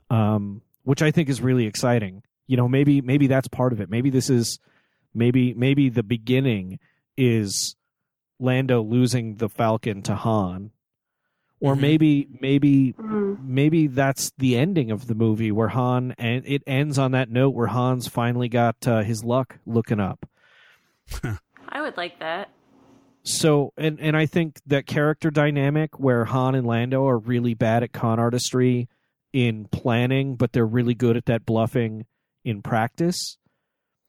[0.09, 2.23] um, which I think is really exciting.
[2.47, 3.89] You know, maybe maybe that's part of it.
[3.89, 4.59] Maybe this is
[5.13, 6.79] maybe maybe the beginning
[7.17, 7.75] is
[8.39, 10.71] Lando losing the Falcon to Han,
[11.59, 11.79] or Mhm.
[11.79, 13.37] maybe maybe Mm.
[13.39, 17.51] maybe that's the ending of the movie where Han and it ends on that note
[17.55, 20.27] where Han's finally got uh, his luck looking up.
[21.69, 22.49] I would like that.
[23.23, 27.81] So and and I think that character dynamic where Han and Lando are really bad
[27.81, 28.87] at con artistry
[29.33, 32.05] in planning, but they're really good at that bluffing
[32.45, 33.37] in practice.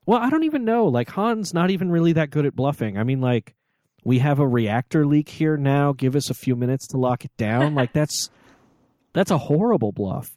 [0.05, 0.87] Well, I don't even know.
[0.87, 2.97] Like Han's not even really that good at bluffing.
[2.97, 3.55] I mean, like
[4.05, 5.93] we have a reactor leak here now.
[5.93, 7.75] Give us a few minutes to lock it down.
[7.75, 8.31] like that's
[9.13, 10.37] that's a horrible bluff.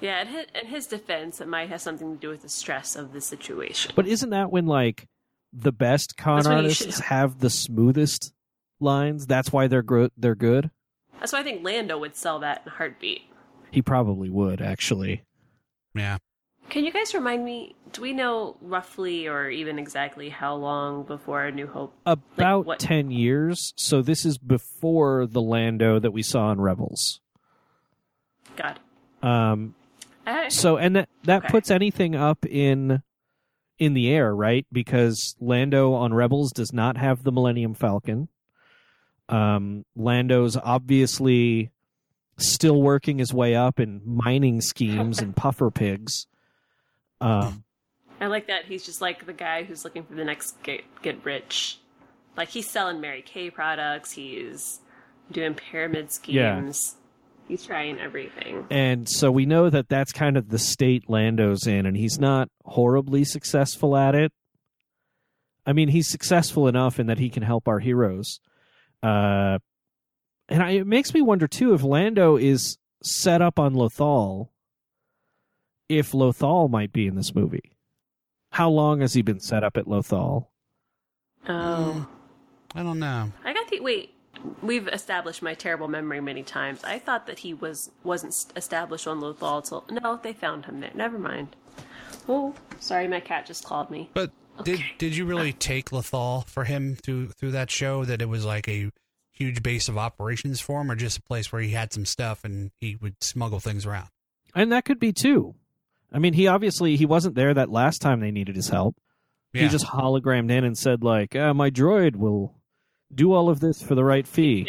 [0.00, 2.96] Yeah, in his, in his defense, it might have something to do with the stress
[2.96, 3.92] of the situation.
[3.94, 5.06] But isn't that when like
[5.52, 8.32] the best con That's artists should- have the smoothest
[8.80, 9.26] lines?
[9.26, 10.70] That's why they're gro- they're good.
[11.20, 13.22] That's why I think Lando would sell that in a heartbeat.
[13.70, 15.22] He probably would actually.
[15.94, 16.18] Yeah.
[16.72, 17.74] Can you guys remind me?
[17.92, 21.92] Do we know roughly or even exactly how long before New Hope?
[22.06, 23.74] About what- 10 years.
[23.76, 27.20] So this is before the Lando that we saw in Rebels.
[28.56, 28.80] God.
[29.22, 29.74] Um
[30.26, 31.48] I, so and that that Okay.
[31.50, 33.02] puts anything up in
[33.78, 34.66] in the air, right?
[34.72, 38.28] Because Lando on Rebels does not have the Millennium Falcon.
[39.28, 41.70] Um Lando's obviously
[42.38, 46.26] still working his way up in mining schemes and puffer pigs.
[47.22, 47.64] Um
[48.20, 51.24] I like that he's just like the guy who's looking for the next get, get
[51.24, 51.78] rich.
[52.36, 54.12] Like he's selling Mary Kay products.
[54.12, 54.80] He's
[55.30, 56.56] doing pyramid Yeah.
[56.56, 56.96] schemes.
[57.48, 58.66] He's trying everything.
[58.70, 62.48] And so we know that that's kind of the state Lando's in, and he's not
[62.64, 64.32] horribly successful at it.
[65.66, 68.38] I mean, he's successful enough in that he can help our heroes.
[69.02, 69.58] Uh,
[70.48, 74.48] and I, it makes me wonder, too, if Lando is set up on Lothal,
[75.98, 77.72] if Lothal might be in this movie.
[78.52, 80.46] How long has he been set up at Lothal?
[81.48, 82.06] Oh,
[82.74, 83.32] I don't know.
[83.44, 84.14] I got the wait.
[84.62, 86.82] We've established my terrible memory many times.
[86.84, 90.90] I thought that he was wasn't established on Lothal till no, they found him there.
[90.94, 91.56] Never mind.
[92.28, 94.10] Oh, sorry, my cat just called me.
[94.14, 94.30] But
[94.64, 94.92] did Okay.
[94.98, 98.04] did you really take Lothal for him through through that show?
[98.04, 98.90] That it was like a
[99.32, 102.44] huge base of operations for him, or just a place where he had some stuff
[102.44, 104.08] and he would smuggle things around?
[104.54, 105.54] And that could be, too.
[106.12, 108.96] I mean, he obviously he wasn't there that last time they needed his help.
[109.52, 109.62] Yeah.
[109.62, 112.54] He just hologrammed in and said, like, uh, my droid will
[113.14, 114.66] do all of this for the right fee.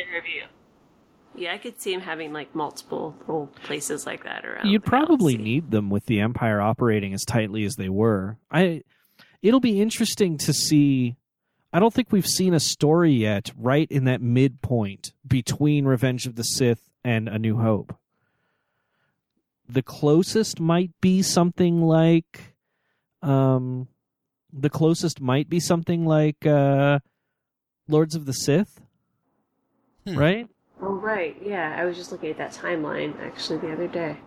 [1.35, 4.69] Yeah, I could see him having like multiple little places like that around.
[4.69, 5.51] You'd probably galaxy.
[5.51, 8.37] need them with the Empire operating as tightly as they were.
[8.51, 8.83] I
[9.41, 11.15] it'll be interesting to see
[11.71, 16.35] I don't think we've seen a story yet right in that midpoint between Revenge of
[16.35, 17.97] the Sith and A New Hope.
[19.73, 22.53] The closest might be something like
[23.23, 23.87] um
[24.51, 26.99] the closest might be something like uh
[27.87, 28.79] Lords of the Sith.
[30.05, 30.15] Hmm.
[30.15, 30.47] Right?
[30.79, 31.75] Oh right, yeah.
[31.75, 34.17] I was just looking at that timeline actually the other day.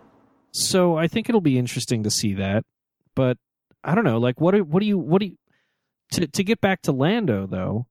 [0.52, 2.64] So I think it'll be interesting to see that.
[3.14, 3.38] But
[3.84, 5.36] I don't know, like what do what do you what do you
[6.12, 7.86] to to get back to Lando though,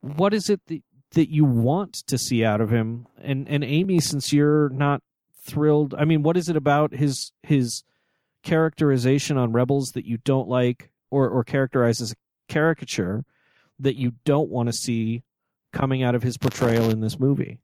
[0.00, 0.82] what is it that,
[1.12, 3.06] that you want to see out of him?
[3.22, 5.02] And and Amy, since you're not
[5.44, 7.84] thrilled I mean, what is it about his his
[8.42, 12.16] characterization on Rebels that you don't like or, or characterize as a
[12.48, 13.24] caricature
[13.78, 15.22] that you don't want to see
[15.72, 17.58] coming out of his portrayal in this movie?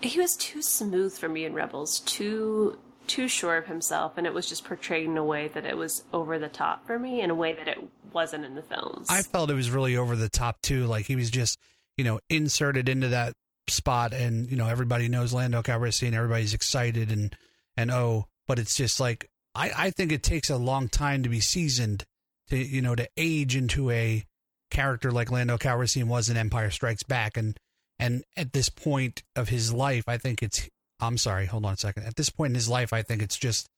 [0.00, 4.34] He was too smooth for me in Rebels, too too sure of himself, and it
[4.34, 7.30] was just portrayed in a way that it was over the top for me, in
[7.30, 7.78] a way that it
[8.12, 9.06] wasn't in the films.
[9.08, 10.86] I felt it was really over the top too.
[10.86, 11.58] Like he was just,
[11.96, 13.34] you know, inserted into that
[13.68, 17.34] spot, and you know everybody knows Lando Calrissian, everybody's excited, and
[17.76, 21.28] and oh, but it's just like I I think it takes a long time to
[21.28, 22.04] be seasoned
[22.48, 24.24] to you know to age into a
[24.70, 27.58] character like Lando Calrissian was in Empire Strikes Back, and
[27.98, 30.68] and at this point of his life, I think it's.
[30.98, 32.04] I'm sorry, hold on a second.
[32.04, 33.68] At this point in his life, I think it's just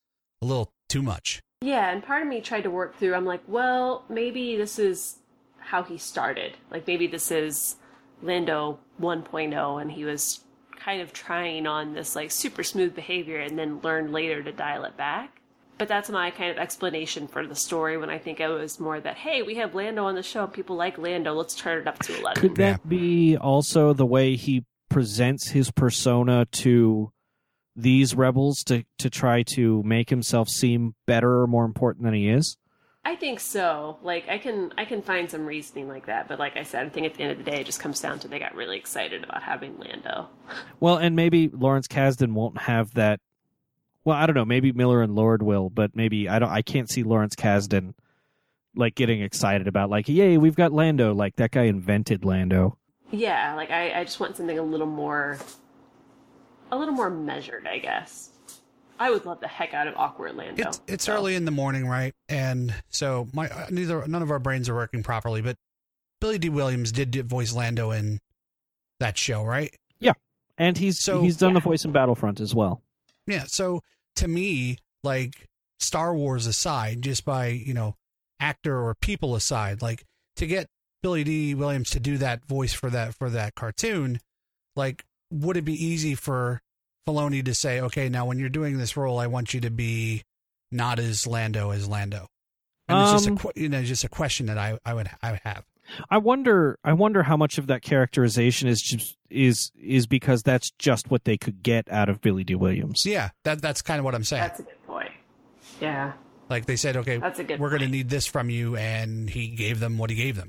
[0.40, 1.40] a little too much.
[1.61, 3.14] Yeah, and part of me tried to work through.
[3.14, 5.16] I'm like, well, maybe this is
[5.59, 6.57] how he started.
[6.70, 7.77] Like maybe this is
[8.22, 10.44] Lando 1.0, and he was
[10.76, 14.84] kind of trying on this like super smooth behavior, and then learned later to dial
[14.84, 15.40] it back.
[15.78, 17.96] But that's my kind of explanation for the story.
[17.96, 20.52] When I think it was more that, hey, we have Lando on the show, and
[20.52, 21.34] people like Lando.
[21.34, 22.40] Let's turn it up to eleven.
[22.40, 27.12] Could that be also the way he presents his persona to
[27.76, 32.28] these rebels to to try to make himself seem better or more important than he
[32.28, 32.56] is?
[33.09, 33.97] I think so.
[34.03, 36.90] Like I can I can find some reasoning like that, but like I said, I
[36.90, 38.77] think at the end of the day, it just comes down to they got really
[38.77, 40.29] excited about having Lando.
[40.81, 43.21] Well, and maybe Lawrence Kasdan won't have that.
[44.05, 44.44] Well, I don't know.
[44.44, 46.51] Maybe Miller and Lord will, but maybe I don't.
[46.51, 47.94] I can't see Lawrence Kasdan
[48.77, 51.14] like getting excited about like, yay, we've got Lando.
[51.14, 52.77] Like that guy invented Lando.
[53.11, 55.38] Yeah, like I, I just want something a little more,
[56.71, 58.33] a little more measured, I guess.
[58.98, 60.68] I would love the heck out of awkward Lando.
[60.68, 61.14] It's it's so.
[61.14, 62.14] early in the morning, right?
[62.28, 65.40] And so my uh, neither none of our brains are working properly.
[65.42, 65.56] But
[66.20, 68.20] Billy Dee Williams did voice Lando in
[69.00, 69.74] that show, right?
[70.00, 70.14] Yeah,
[70.56, 72.82] and he's So- he's done the voice in Battlefront as well.
[73.26, 73.44] Yeah.
[73.46, 73.82] So
[74.16, 77.94] to me, like Star Wars aside, just by you know
[78.40, 80.04] actor or people aside, like
[80.37, 80.68] to get
[81.02, 84.18] Billy Dee Williams to do that voice for that for that cartoon,
[84.74, 86.61] like would it be easy for
[87.09, 90.23] Filoni to say, okay, now when you're doing this role, I want you to be
[90.71, 92.29] not as Lando as Lando?
[92.88, 95.33] And it's just Um, a you know just a question that I I would I
[95.33, 95.64] would have.
[96.11, 96.79] I wonder.
[96.85, 101.25] I wonder how much of that characterization is just is is because that's just what
[101.25, 103.05] they could get out of Billy Dee Williams.
[103.07, 104.42] Yeah, that that's kind of what I'm saying.
[104.42, 105.11] That's a good point.
[105.81, 106.12] Yeah.
[106.51, 107.92] Like they said, okay, That's a good we're going to point.
[107.92, 110.49] need this from you, and he gave them what he gave them.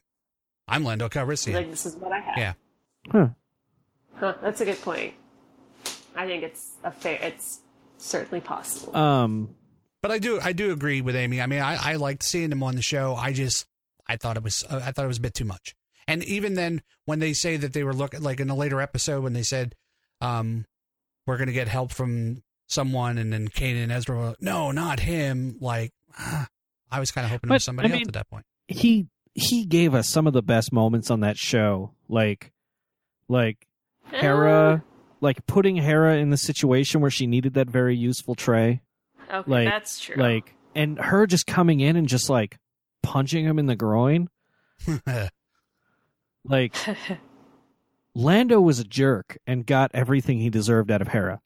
[0.67, 1.54] I'm Lando Calrissian.
[1.56, 2.38] Like this is what I have.
[2.38, 2.54] Yeah.
[3.12, 3.28] Huh.
[4.15, 5.13] Huh, that's a good point.
[6.15, 7.19] I think it's a fair.
[7.22, 7.60] It's
[7.98, 8.95] certainly possible.
[8.95, 9.56] Um.
[10.02, 11.41] But I do I do agree with Amy.
[11.41, 13.15] I mean, I, I liked seeing him on the show.
[13.15, 13.65] I just
[14.08, 15.76] I thought it was uh, I thought it was a bit too much.
[16.08, 19.24] And even then, when they say that they were looking like in a later episode
[19.24, 19.76] when they said,
[20.22, 20.65] um,
[21.28, 25.02] "We're going to get help from someone," and then Kanan and Ezra were "No, not
[25.02, 26.48] him." Like, ah,
[26.89, 28.45] I was kind of hoping it was somebody I mean- else at that point.
[28.69, 32.52] he he gave us some of the best moments on that show like
[33.28, 33.67] like
[34.12, 34.84] hera
[35.21, 38.82] like putting hera in the situation where she needed that very useful tray
[39.32, 40.15] Okay, like that's true.
[40.15, 42.58] like and her just coming in and just like
[43.03, 44.29] punching him in the groin
[46.45, 46.75] like
[48.15, 51.41] lando was a jerk and got everything he deserved out of hera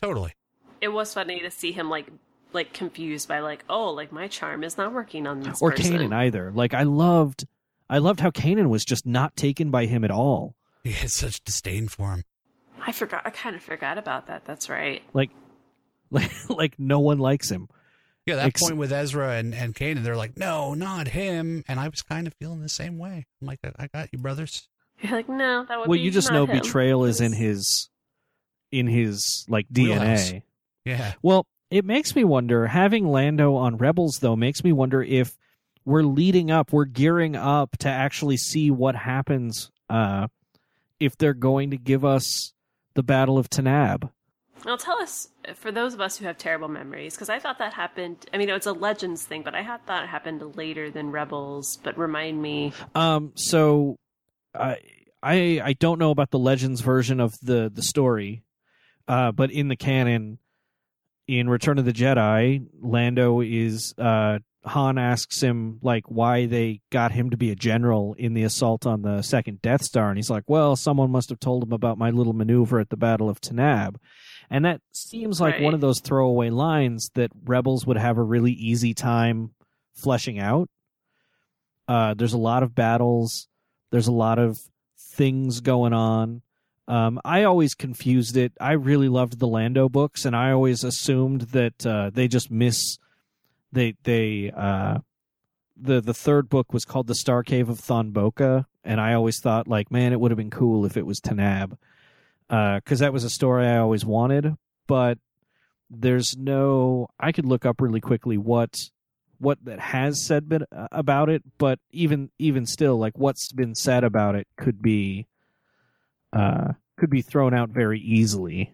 [0.00, 0.32] totally.
[0.80, 2.06] it was funny to see him like
[2.52, 5.96] like confused by like oh like my charm is not working on this or person.
[5.98, 7.46] kanan either like i loved
[7.90, 11.42] i loved how kanan was just not taken by him at all He had such
[11.42, 12.24] disdain for him.
[12.86, 13.22] I forgot.
[13.24, 14.44] I kind of forgot about that.
[14.44, 15.02] That's right.
[15.12, 15.30] like
[16.10, 17.68] like like no one likes him
[18.26, 21.80] Yeah, that Ex- point with Ezra and and Kanan, they're like, "No, not him," and
[21.80, 23.26] I was kind of feeling the same way.
[23.40, 24.68] I'm like, "I got you, brothers."
[25.00, 26.60] You're like no, that would well be you just not know him.
[26.60, 27.90] betrayal is in his
[28.70, 30.30] in his like Wheelhouse.
[30.30, 30.42] dna
[30.84, 35.36] Yeah, well it makes me wonder having lando on rebels though makes me wonder if
[35.84, 40.28] we're leading up we're gearing up to actually see what happens uh
[41.00, 42.52] if they're going to give us
[42.94, 44.10] the battle of Tanaab
[44.64, 47.74] Now tell us for those of us who have terrible memories, because I thought that
[47.74, 48.26] happened.
[48.32, 51.78] I mean, it's a Legends thing, but I had thought it happened later than Rebels.
[51.82, 52.72] But remind me.
[52.94, 53.96] Um, so
[54.54, 54.78] I
[55.22, 58.42] I I don't know about the Legends version of the the story,
[59.08, 60.38] uh, but in the canon,
[61.26, 67.12] in Return of the Jedi, Lando is uh Han asks him like why they got
[67.12, 70.30] him to be a general in the assault on the second Death Star, and he's
[70.30, 73.40] like, "Well, someone must have told him about my little maneuver at the Battle of
[73.40, 73.96] Tanaab."
[74.50, 78.52] And that seems like one of those throwaway lines that Rebels would have a really
[78.52, 79.54] easy time
[79.94, 80.68] fleshing out.
[81.88, 83.48] Uh, there's a lot of battles.
[83.90, 84.58] There's a lot of
[85.14, 86.42] things going on.
[86.86, 88.52] Um, I always confused it.
[88.60, 92.98] I really loved the Lando books, and I always assumed that uh, they just miss.
[93.74, 94.98] They they uh,
[95.76, 99.66] the the third book was called the Star Cave of Thonboka, and I always thought
[99.66, 101.76] like, man, it would have been cool if it was Tanaab,
[102.48, 104.56] because that was a story I always wanted.
[104.86, 105.18] But
[105.90, 107.08] there's no.
[107.18, 108.90] I could look up really quickly what
[109.38, 113.74] what that has said been, uh, about it, but even even still, like what's been
[113.74, 115.26] said about it could be
[116.32, 118.72] uh, could be thrown out very easily.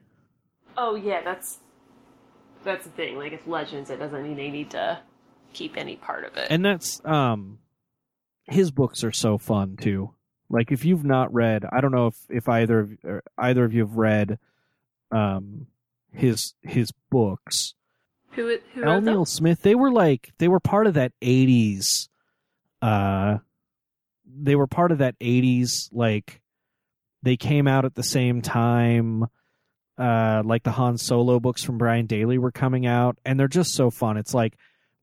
[0.76, 1.58] Oh yeah, that's
[2.64, 3.16] that's the thing.
[3.16, 4.98] Like it's Legends, it doesn't mean they need to
[5.52, 6.48] keep any part of it.
[6.50, 7.58] And that's um
[8.44, 10.14] his books are so fun too.
[10.48, 13.80] Like if you've not read, I don't know if if either of either of you
[13.82, 14.38] have read
[15.10, 15.66] um
[16.12, 17.74] his his books.
[18.32, 19.00] who who L.
[19.00, 22.08] Neil Smith, they were like they were part of that 80s
[22.82, 23.38] uh
[24.24, 26.40] they were part of that 80s like
[27.22, 29.26] they came out at the same time
[30.00, 33.74] uh like the Han Solo books from Brian Daley were coming out and they're just
[33.74, 34.16] so fun.
[34.16, 34.54] It's like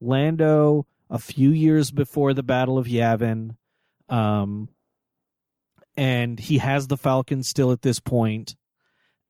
[0.02, 3.56] Lando a few years before the Battle of Yavin
[4.10, 4.70] um
[5.96, 8.56] and he has the Falcon still at this point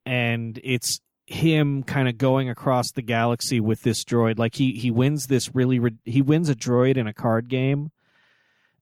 [0.06, 4.90] and it's him kind of going across the galaxy with this droid like he he
[4.90, 7.92] wins this really rid- he wins a droid in a card game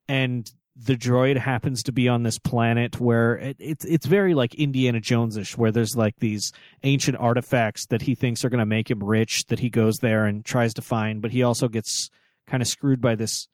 [0.07, 4.53] and the droid happens to be on this planet where it, it's it's very like
[4.55, 6.51] Indiana Jonesish where there's like these
[6.84, 10.26] ancient artifacts that he thinks are going to make him rich that he goes there
[10.26, 12.09] and tries to find but he also gets
[12.45, 13.47] kind of screwed by this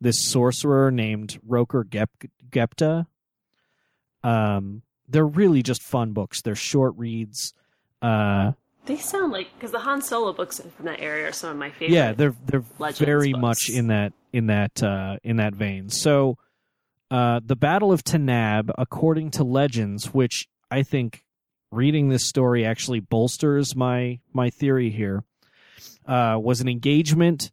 [0.00, 3.06] this sorcerer named Rokur Gep- Gepta
[4.24, 7.52] um they're really just fun books they're short reads
[8.00, 8.52] uh
[8.86, 11.70] They sound like because the Han Solo books from that area are some of my
[11.70, 11.90] favorite.
[11.90, 12.64] yeah they're they're
[12.94, 13.42] very books.
[13.42, 16.38] much in that in that uh in that vein so
[17.12, 21.24] uh the battle of Tanaab according to legends which i think
[21.70, 25.24] reading this story actually bolsters my my theory here
[26.06, 27.50] uh, was an engagement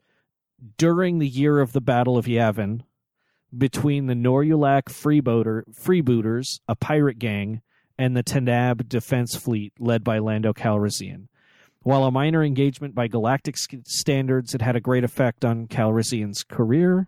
[0.77, 2.81] during the year of the Battle of Yavin
[3.57, 7.61] between the Norulac freebooter, freebooters, a pirate gang,
[7.97, 11.27] and the Tanaab defense fleet led by Lando Calrissian.
[11.81, 17.07] While a minor engagement by galactic standards, it had a great effect on Calrissian's career.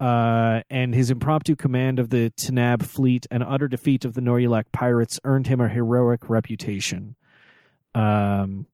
[0.00, 4.64] Uh, and his impromptu command of the Tanaab fleet and utter defeat of the Norulac
[4.72, 7.16] pirates earned him a heroic reputation.
[7.94, 8.66] Um,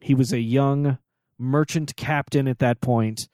[0.00, 0.98] he was a young
[1.38, 3.28] merchant captain at that point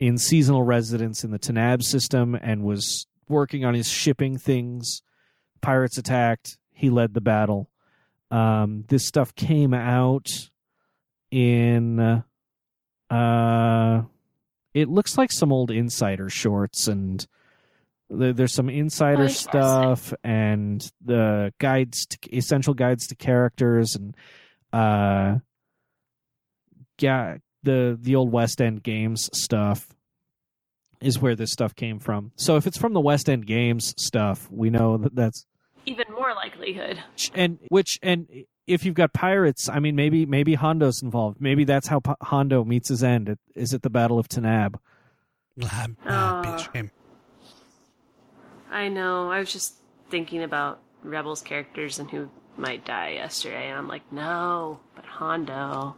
[0.00, 5.02] in seasonal residence in the Tanaab system and was working on his shipping things.
[5.60, 6.58] Pirates attacked.
[6.72, 7.70] He led the battle.
[8.32, 10.50] Um, this stuff came out
[11.30, 12.24] in.
[13.08, 14.02] Uh,
[14.76, 17.26] it looks like some old insider shorts and
[18.10, 24.14] there's some insider oh, stuff and the guides to, essential guides to characters and
[24.72, 25.36] uh
[27.00, 29.88] yeah the the old West End Games stuff
[31.00, 32.32] is where this stuff came from.
[32.36, 35.46] So if it's from the West End Games stuff, we know that that's
[35.86, 37.02] even more likelihood.
[37.34, 38.28] And which and
[38.66, 41.40] if you've got pirates, I mean maybe maybe Hondo's involved.
[41.40, 43.36] Maybe that's how Hondo meets his end.
[43.54, 44.76] Is it the Battle of Tanaab?
[45.56, 46.82] Lab, uh, oh.
[48.70, 49.30] I know.
[49.30, 49.74] I was just
[50.10, 55.96] thinking about Rebels characters and who might die yesterday, and I'm like, no, but Hondo.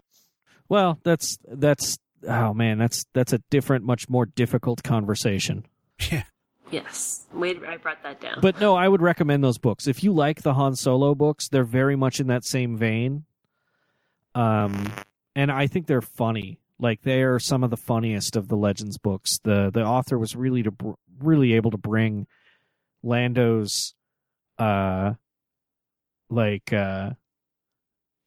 [0.69, 5.67] Well, that's that's oh man, that's that's a different, much more difficult conversation.
[6.13, 6.23] Yeah.
[6.71, 8.39] Yes, I brought that down.
[8.41, 11.49] But no, I would recommend those books if you like the Han Solo books.
[11.49, 13.25] They're very much in that same vein.
[14.35, 14.93] Um,
[15.35, 16.61] and I think they're funny.
[16.79, 19.39] Like they are some of the funniest of the Legends books.
[19.43, 22.27] the The author was really to br- really able to bring
[23.03, 23.95] Lando's,
[24.59, 25.15] uh,
[26.31, 27.11] like uh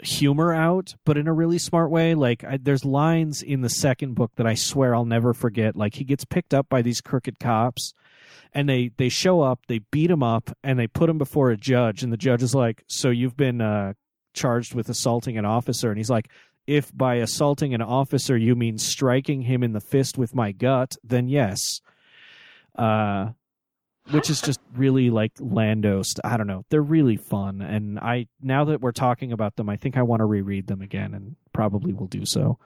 [0.04, 2.16] humor out, but in a really smart way.
[2.16, 5.76] Like I, there's lines in the second book that I swear I'll never forget.
[5.76, 7.94] Like he gets picked up by these crooked cops,
[8.54, 11.58] and they they show up, they beat him up, and they put him before a
[11.58, 13.94] judge, and the judge is like, "So you've been uh,
[14.34, 16.30] charged with assaulting an officer?" And he's like.
[16.68, 20.96] If by assaulting an officer you mean striking him in the fist with my gut,
[21.04, 21.82] then yes.
[22.76, 23.32] Uh,
[24.10, 26.02] which is just really like Lando.
[26.04, 26.64] St- I don't know.
[26.70, 30.22] They're really fun, and I now that we're talking about them, I think I want
[30.22, 32.58] to reread them again, and probably will do so.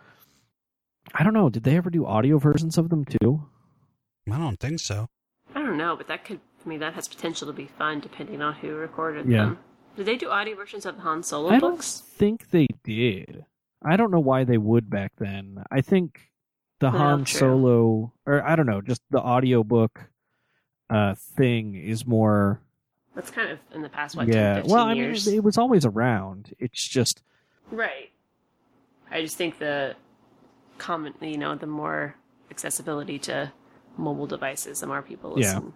[1.13, 1.49] I don't know.
[1.49, 3.45] Did they ever do audio versions of them too?
[4.31, 5.07] I don't think so.
[5.75, 6.39] I don't know, but that could.
[6.65, 9.45] I mean, that has potential to be fun depending on who recorded yeah.
[9.45, 9.59] them.
[9.95, 11.99] Did they do audio versions of the Han Solo I books?
[11.99, 13.45] don't think they did.
[13.83, 15.63] I don't know why they would back then.
[15.69, 16.31] I think
[16.79, 20.09] the Han Solo, or I don't know, just the audio book
[20.89, 22.61] uh, thing is more.
[23.13, 24.61] That's kind of in the past, what, yeah.
[24.61, 25.27] 10, well, I years.
[25.27, 26.53] mean, it was always around.
[26.57, 27.21] It's just.
[27.71, 28.11] Right.
[29.11, 29.95] I just think the
[30.77, 32.15] common, you know, the more
[32.49, 33.51] accessibility to
[33.97, 35.63] mobile devices, the more people listen.
[35.63, 35.71] Yeah.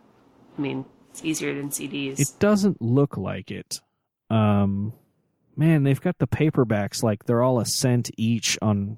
[0.57, 2.19] I mean, it's easier than CDs.
[2.19, 3.81] It doesn't look like it.
[4.29, 4.93] Um,
[5.55, 8.97] man, they've got the paperbacks like they're all a cent each on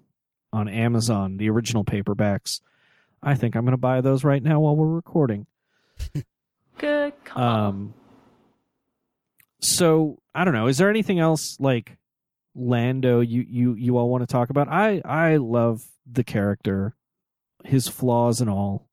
[0.53, 1.38] on Amazon.
[1.38, 2.61] The original paperbacks.
[3.24, 5.45] I think I'm going to buy those right now while we're recording.
[6.78, 7.43] Good call.
[7.43, 7.93] Um,
[9.59, 10.67] so I don't know.
[10.67, 11.97] Is there anything else like
[12.55, 14.67] Lando you you you all want to talk about?
[14.67, 16.95] I I love the character,
[17.63, 18.88] his flaws and all,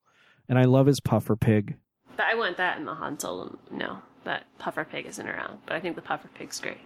[0.49, 1.77] and I love his puffer pig.
[2.17, 3.59] But I want that in the Han Solo.
[3.71, 5.59] No, that puffer pig isn't around.
[5.67, 6.79] But I think the puffer pig's great.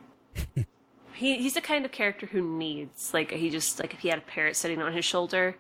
[1.14, 4.18] he he's the kind of character who needs like he just like if he had
[4.18, 5.56] a parrot sitting on his shoulder,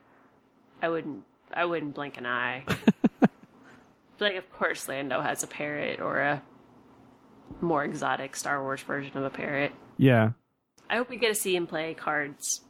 [0.80, 2.64] I wouldn't I wouldn't blink an eye.
[4.18, 6.42] like of course Lando has a parrot or a
[7.60, 9.72] more exotic Star Wars version of a parrot.
[9.96, 10.30] Yeah.
[10.88, 12.60] I hope we get to see him play cards.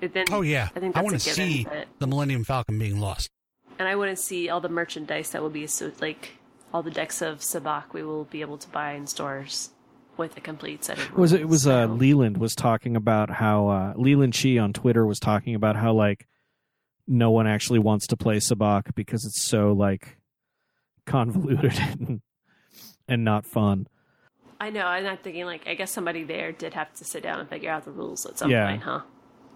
[0.00, 1.86] Then, oh yeah, I think I want to see but...
[1.98, 3.30] the Millennium Falcon being lost,
[3.78, 6.32] and I want to see all the merchandise that will be so like
[6.72, 9.70] all the decks of Sabacc we will be able to buy in stores
[10.16, 11.12] with a complete set of.
[11.16, 15.04] Was it, it was uh, Leland was talking about how uh, Leland Chee on Twitter
[15.04, 16.26] was talking about how like
[17.06, 20.18] no one actually wants to play Sabacc because it's so like
[21.06, 22.20] convoluted and,
[23.08, 23.86] and not fun.
[24.60, 24.86] I know.
[24.86, 27.70] I'm not thinking like I guess somebody there did have to sit down and figure
[27.70, 28.68] out the rules at some yeah.
[28.68, 29.00] point, huh?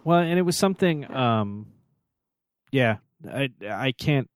[0.04, 1.10] Well, and it was something.
[1.14, 1.66] Um,
[2.70, 2.96] yeah,
[3.26, 4.28] I I can't.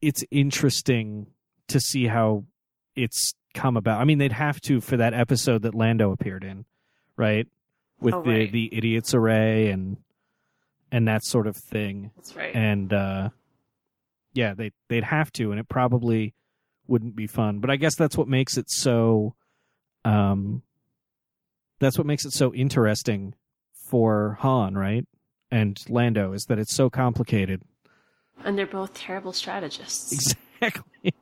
[0.00, 1.28] It's interesting
[1.68, 2.44] to see how
[2.94, 4.00] it's come about.
[4.00, 6.64] I mean, they'd have to for that episode that Lando appeared in,
[7.16, 7.46] right?
[8.00, 9.98] With oh, the the idiots array and
[10.92, 12.10] and that sort of thing.
[12.16, 12.54] That's right.
[12.54, 13.30] And uh,
[14.32, 16.34] yeah, they they'd have to, and it probably
[16.86, 17.60] wouldn't be fun.
[17.60, 19.34] But I guess that's what makes it so.
[20.04, 20.62] Um,
[21.80, 23.34] that's what makes it so interesting
[23.72, 25.06] for Han, right?
[25.54, 27.62] and Lando is that it's so complicated.
[28.42, 30.34] And they're both terrible strategists.
[30.60, 31.14] Exactly.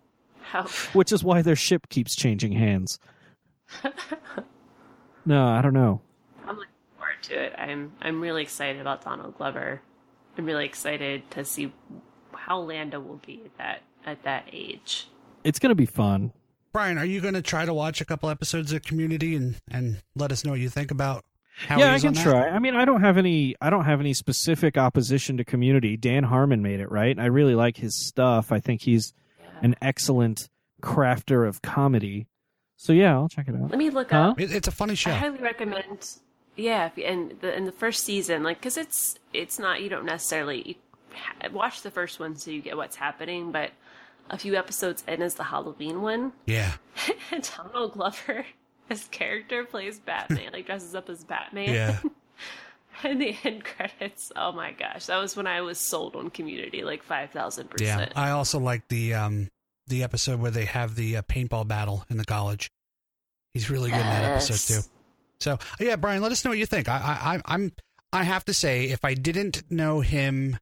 [0.43, 2.99] How Which is why their ship keeps changing hands.
[5.27, 6.01] no, I don't know.
[6.47, 7.55] I'm looking forward to it.
[7.57, 9.81] I'm I'm really excited about Donald Glover.
[10.37, 11.73] I'm really excited to see
[12.35, 15.09] how Lando will be at that at that age.
[15.45, 16.33] It's going to be fun.
[16.73, 20.03] Bryan, are you going to try to watch a couple episodes of Community and and
[20.15, 21.25] let us know what you think about
[21.55, 22.49] how yeah, I can try.
[22.49, 23.55] I mean, I don't have any.
[23.61, 25.97] I don't have any specific opposition to Community.
[25.97, 27.19] Dan Harmon made it right.
[27.19, 28.51] I really like his stuff.
[28.53, 29.13] I think he's
[29.63, 30.49] an excellent
[30.83, 32.27] crafter of comedy.
[32.77, 33.71] So yeah, I'll check it out.
[33.71, 34.31] Let me look Huh?
[34.31, 34.41] up.
[34.41, 35.11] It's a funny show.
[35.11, 36.09] I highly recommend.
[36.57, 40.63] Yeah, and the in the first season, like, because it's it's not you don't necessarily
[40.67, 40.75] you
[41.15, 43.71] ha- watch the first one so you get what's happening, but
[44.31, 46.33] a few episodes in is the Halloween one.
[46.47, 46.73] yeah,
[47.31, 48.45] And Donald Glover,
[48.89, 51.73] his character plays Batman, like dresses up as Batman.
[51.75, 51.99] yeah.
[53.05, 56.85] And the end credits, oh my gosh, that was when I was sold on Community,
[56.85, 57.89] like five thousand percent.
[57.89, 58.17] Yeah, percent.
[58.19, 59.49] I also like the um
[59.89, 62.71] the episode where they have the uh, paintball battle in the college.
[63.55, 64.89] He's really good in that episode too.
[65.41, 66.89] So yeah, Bryan, let us know what you think.
[66.89, 67.73] I, I I- I'm
[68.13, 70.59] I have to say, if I didn't know him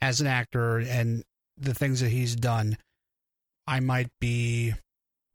[0.00, 1.22] as an actor and
[1.58, 2.78] the things that he's done,
[3.66, 4.72] I might be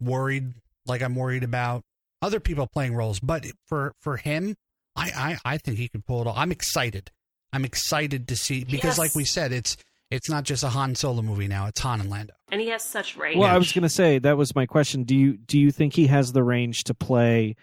[0.02, 0.54] worried,
[0.88, 1.84] like I'm worried about
[2.22, 3.20] other people playing roles.
[3.20, 4.56] But for for him,
[4.96, 6.38] I I, I think he could pull it off.
[6.38, 7.12] I'm excited.
[7.54, 8.98] I'm excited to see because, Yes.
[8.98, 9.76] like we said, it's
[10.10, 11.68] it's not just a Han Solo movie now.
[11.68, 12.34] It's Han and Lando.
[12.52, 13.38] And he has such range.
[13.38, 15.04] Well, I was going to say that was my question.
[15.04, 17.56] Do you do you think he has the range to play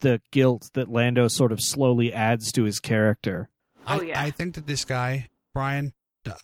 [0.00, 3.48] the guilt that Lando sort of slowly adds to his character?
[3.86, 4.20] Oh, I, yeah.
[4.22, 5.92] I think that this guy, Bryan,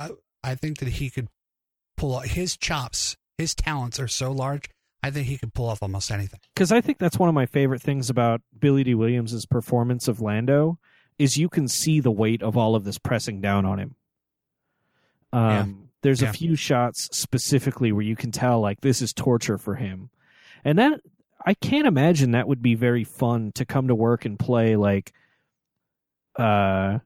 [0.00, 0.10] I,
[0.44, 1.28] I think that he could
[1.96, 4.68] pull off his chops, his talents are so large.
[5.02, 6.40] I think he could pull off almost anything.
[6.54, 10.20] Because I think that's one of my favorite things about Billy Dee Williams' performance of
[10.20, 10.78] Lando
[11.18, 13.94] is you can see the weight of all of this pressing down on him.
[15.32, 15.66] Um, Yeah.
[16.02, 16.30] There's Yeah.
[16.30, 20.10] a few shots specifically where you can tell like this is torture for him,
[20.64, 21.00] and that
[21.44, 25.12] I can't imagine that would be very fun to come to work and play like,
[26.36, 26.98] uh,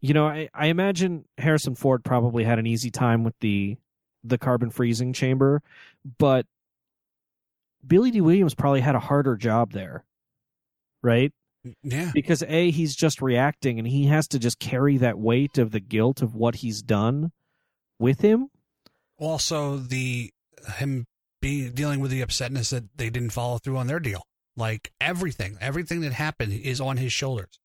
[0.00, 3.76] you know, I, I imagine Harrison Ford probably had an easy time with the
[4.24, 5.62] the carbon freezing chamber,
[6.18, 6.46] but
[7.86, 10.04] Billy Dee Williams probably had a harder job there,
[11.02, 11.32] right?
[11.66, 12.10] Mm, yeah.
[12.14, 15.80] Because A, he's just reacting and he has to just carry that weight of the
[15.80, 17.32] guilt of what he's done
[17.98, 18.48] with him.
[19.18, 20.30] Also, the
[20.76, 21.06] him
[21.40, 24.22] be dealing with the upsetness that they didn't follow through on their deal.
[24.56, 27.60] Like everything, everything that happened is on his shoulders.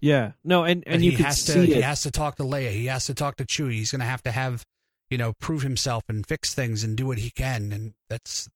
[0.00, 0.32] Yeah.
[0.44, 1.84] No, and, and you he can has to he it.
[1.84, 2.70] has to talk to Leia.
[2.70, 3.74] He has to talk to Chewie.
[3.74, 4.64] He's going to have to have,
[5.10, 7.72] you know, prove himself and fix things and do what he can.
[7.72, 8.48] And that's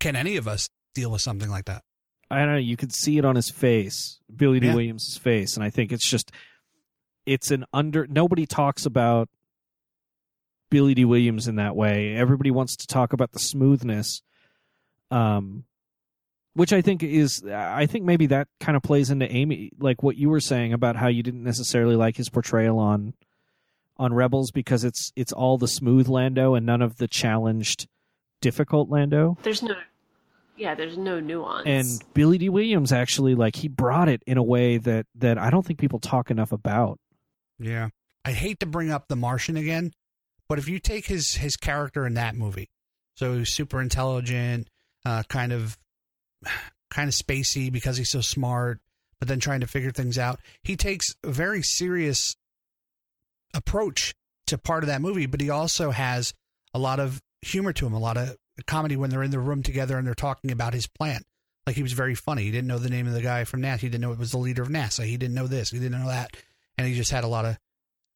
[0.00, 1.82] can any of us deal with something like that?
[2.30, 4.74] I don't know, you could see it on his face, Billy Dee Yeah.
[4.74, 6.32] Williams' face, and I think it's just
[7.26, 9.28] it's an under nobody talks about
[10.70, 12.14] Billy Dee Williams in that way.
[12.14, 14.22] Everybody wants to talk about the smoothness.
[15.10, 15.64] Um
[16.54, 20.16] which I think is I think maybe that kind of plays into Amy like what
[20.16, 23.14] you were saying about how you didn't necessarily like his portrayal on
[23.96, 27.86] on Rebels because it's it's all the smooth Lando and none of the challenged
[28.40, 29.36] difficult Lando.
[29.42, 29.74] There's no,
[30.60, 31.66] yeah, there's no nuance.
[31.66, 35.48] and Billy Dee Williams actually like he brought it in a way that that I
[35.50, 37.00] don't think people talk enough about.
[37.58, 37.88] Yeah.
[38.24, 39.92] I hate to bring up The Martian again,
[40.48, 42.68] but if you take his his character in that movie,
[43.16, 44.68] so super intelligent,
[45.06, 45.78] uh, kind of
[46.90, 48.80] kind of spacey because he's so smart,
[49.18, 50.40] but then trying to figure things out.
[50.62, 52.36] He takes a very serious
[53.54, 54.14] approach
[54.48, 56.34] to part of that movie, but he also has
[56.74, 58.36] a lot of humor to him, a lot of
[58.66, 61.22] comedy when they're in the room together and they're talking about his plan.
[61.66, 62.42] Like he was very funny.
[62.44, 63.80] He didn't know the name of the guy from NASA.
[63.80, 65.04] He didn't know it was the leader of NASA.
[65.04, 65.70] He didn't know this.
[65.70, 66.36] He didn't know that.
[66.78, 67.58] And he just had a lot of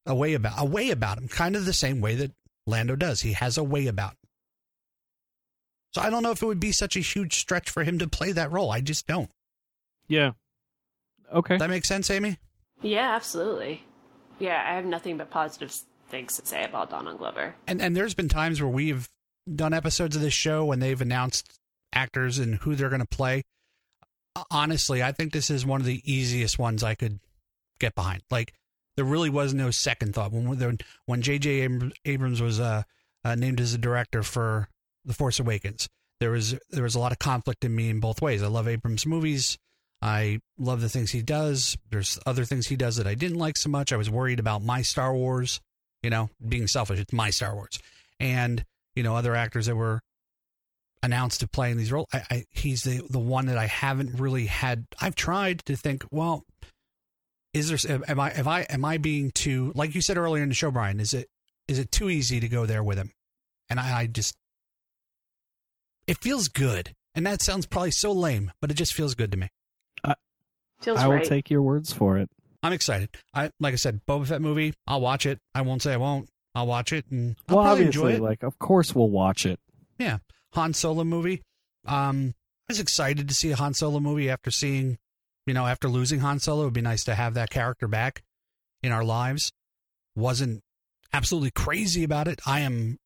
[0.06, 2.32] a way about a way about him, kind of the same way that
[2.66, 3.20] Lando does.
[3.20, 4.18] He has a way about him.
[5.92, 8.08] So I don't know if it would be such a huge stretch for him to
[8.08, 8.70] play that role.
[8.70, 9.30] I just don't.
[10.08, 10.32] Yeah.
[11.32, 11.54] Okay.
[11.54, 12.38] Does that makes sense, Amy?
[12.82, 13.84] yeah, absolutely.
[14.38, 15.72] Yeah, I have nothing but positive
[16.08, 17.54] things to say about Donald Glover.
[17.66, 19.08] And and there's been times where we've
[19.52, 21.58] done episodes of this show when they've announced
[21.92, 23.42] actors and who they're going to play.
[24.50, 27.20] Honestly, I think this is one of the easiest ones I could
[27.78, 28.22] get behind.
[28.30, 28.52] Like
[28.96, 31.68] there really was no second thought when when J.J.
[32.04, 32.82] Abrams was uh,
[33.24, 34.68] uh, named as a director for
[35.04, 35.88] The Force Awakens.
[36.20, 38.42] There was there was a lot of conflict in me in both ways.
[38.42, 39.58] I love Abrams movies.
[40.04, 41.78] I love the things he does.
[41.90, 43.92] There's other things he does that I didn't like so much.
[43.92, 45.60] I was worried about my Star Wars,
[46.02, 47.00] you know, being selfish.
[47.00, 47.78] It's my Star Wars.
[48.20, 48.64] And,
[48.94, 50.00] you know, other actors that were
[51.02, 52.06] announced to play in these roles.
[52.12, 56.04] I, I he's the the one that I haven't really had I've tried to think,
[56.10, 56.44] well,
[57.52, 60.48] is there am I am I am I being too like you said earlier in
[60.48, 61.00] the show, Bryan?
[61.00, 61.28] Is it
[61.68, 63.12] is it too easy to go there with him?
[63.70, 64.34] And I, I just
[66.06, 69.38] it feels good, and that sounds probably so lame, but it just feels good to
[69.38, 69.48] me.
[70.84, 71.24] Feels I will right.
[71.24, 72.28] take your words for it.
[72.62, 73.08] I'm excited.
[73.32, 74.74] I like I said, Boba Fett movie.
[74.86, 75.38] I'll watch it.
[75.54, 76.28] I won't say I won't.
[76.54, 78.20] I'll watch it, and I'll well, probably enjoy it.
[78.20, 79.58] like of course we'll watch it.
[79.98, 80.18] Yeah,
[80.52, 81.42] Han Solo movie.
[81.86, 82.34] Um,
[82.68, 84.98] I was excited to see a Han Solo movie after seeing,
[85.46, 86.62] you know, after losing Han Solo.
[86.62, 88.22] It'd be nice to have that character back
[88.82, 89.52] in our lives.
[90.16, 90.62] Wasn't
[91.12, 92.40] absolutely crazy about it.
[92.46, 92.98] I am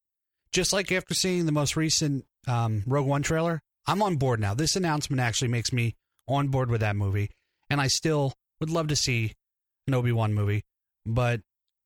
[0.52, 3.60] just like after seeing the most recent um, Rogue One trailer.
[3.86, 4.54] I'm on board now.
[4.54, 5.94] This announcement actually makes me
[6.26, 7.30] on board with that movie,
[7.70, 9.32] and I still would love to see
[9.86, 10.64] an Obi Wan movie.
[11.06, 11.40] But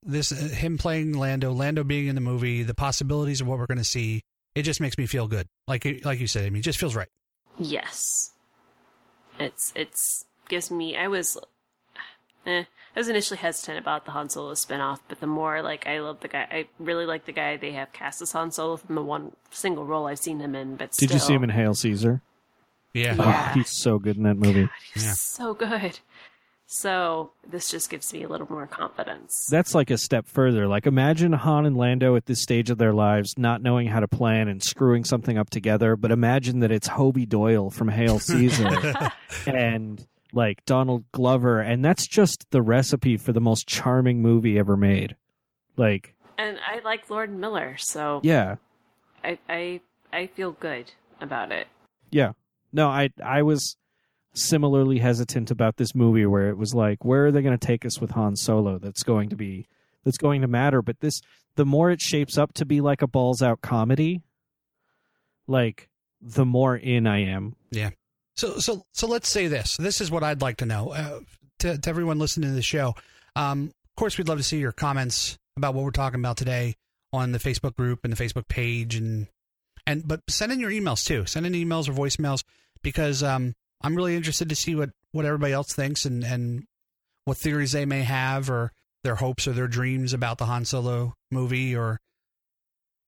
[0.05, 3.67] this, uh, him playing Lando, Lando being in the movie, the possibilities of what we're
[3.67, 4.23] going to see,
[4.55, 5.47] it just makes me feel good.
[5.69, 7.09] Like like you said, Amy, it just feels right.
[7.59, 8.33] Yes.
[9.39, 11.39] It's it's gives me I was
[12.47, 16.01] eh, I was initially hesitant about the Han Solo spinoff, but the more like I
[16.01, 18.95] love the guy I really like the guy they have cast as Han Solo from
[18.97, 21.75] the one single role I've seen him in, but Did you see him in Hail
[21.75, 22.21] Caesar?
[22.93, 23.15] Yeah.
[23.15, 23.49] Yeah.
[23.51, 24.69] Oh, he's so good in that movie.
[24.93, 25.13] He's Yeah.
[25.15, 26.01] so good.
[26.75, 29.47] So this just gives me a little more confidence.
[29.51, 30.67] That's like a step further.
[30.67, 34.09] Like imagine Han and Lando at this stage of their lives not knowing how to
[34.09, 39.11] plan and screwing something up together, but imagine that it's Hobie Doyle from Hail Caesar
[39.47, 44.75] and like Donald Glover and that's just the recipe for the most charming movie ever
[44.75, 45.15] made.
[45.77, 48.57] Like, and I like Lord Miller, so yeah.
[49.23, 51.67] I, I I feel good about it.
[52.11, 52.33] Yeah.
[52.73, 53.77] No, I I was
[54.35, 57.85] similarly hesitant about this movie where it was like, where are they going to take
[57.85, 58.79] us with Han Solo?
[58.79, 59.67] That's going to be
[60.05, 60.83] that's going to matter.
[60.83, 61.21] But this,
[61.55, 64.23] the more it shapes up to be like a balls out comedy,
[65.47, 65.89] like
[66.21, 67.57] the more in I am.
[67.71, 67.91] Yeah
[68.35, 69.77] so so so let's say this.
[69.77, 71.21] This is what I'd like to know uh,
[71.61, 72.95] to to everyone listening to the show.
[73.37, 76.75] Um, of course, we'd love to see your comments about what we're talking about today
[77.13, 79.29] on the Facebook group and the Facebook page, and
[79.87, 81.27] and but send in your emails too.
[81.27, 82.43] Send in emails or voicemails
[82.83, 86.65] because um, I'm really interested to see what what everybody else thinks and and
[87.25, 88.73] what theories they may have or
[89.05, 92.01] their hopes or their dreams about the Han Solo movie or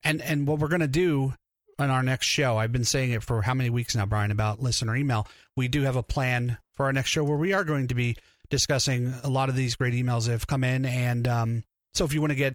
[0.02, 1.34] and and what we're gonna do
[1.78, 2.56] on our next show.
[2.56, 5.26] I've been saying it for how many weeks now, Bryan, about listener email.
[5.56, 8.16] We do have a plan for our next show where we are going to be
[8.50, 10.84] discussing a lot of these great emails that have come in.
[10.84, 11.64] And um,
[11.94, 12.54] so if you want to get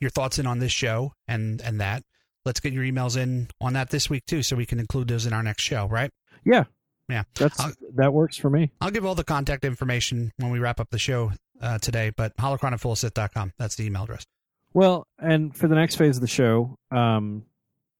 [0.00, 2.02] your thoughts in on this show and, and that,
[2.44, 5.26] let's get your emails in on that this week too, so we can include those
[5.26, 6.10] in our next show, right?
[6.44, 6.64] Yeah.
[7.10, 7.24] Yeah.
[7.34, 8.70] That's I'll- that works for me.
[8.80, 12.36] I'll give all the contact information when we wrap up the show uh, today, but
[12.36, 13.52] holocron@fullsith.com.
[13.58, 14.24] That's the email address.
[14.72, 17.44] Well, and for the next phase of the show, um,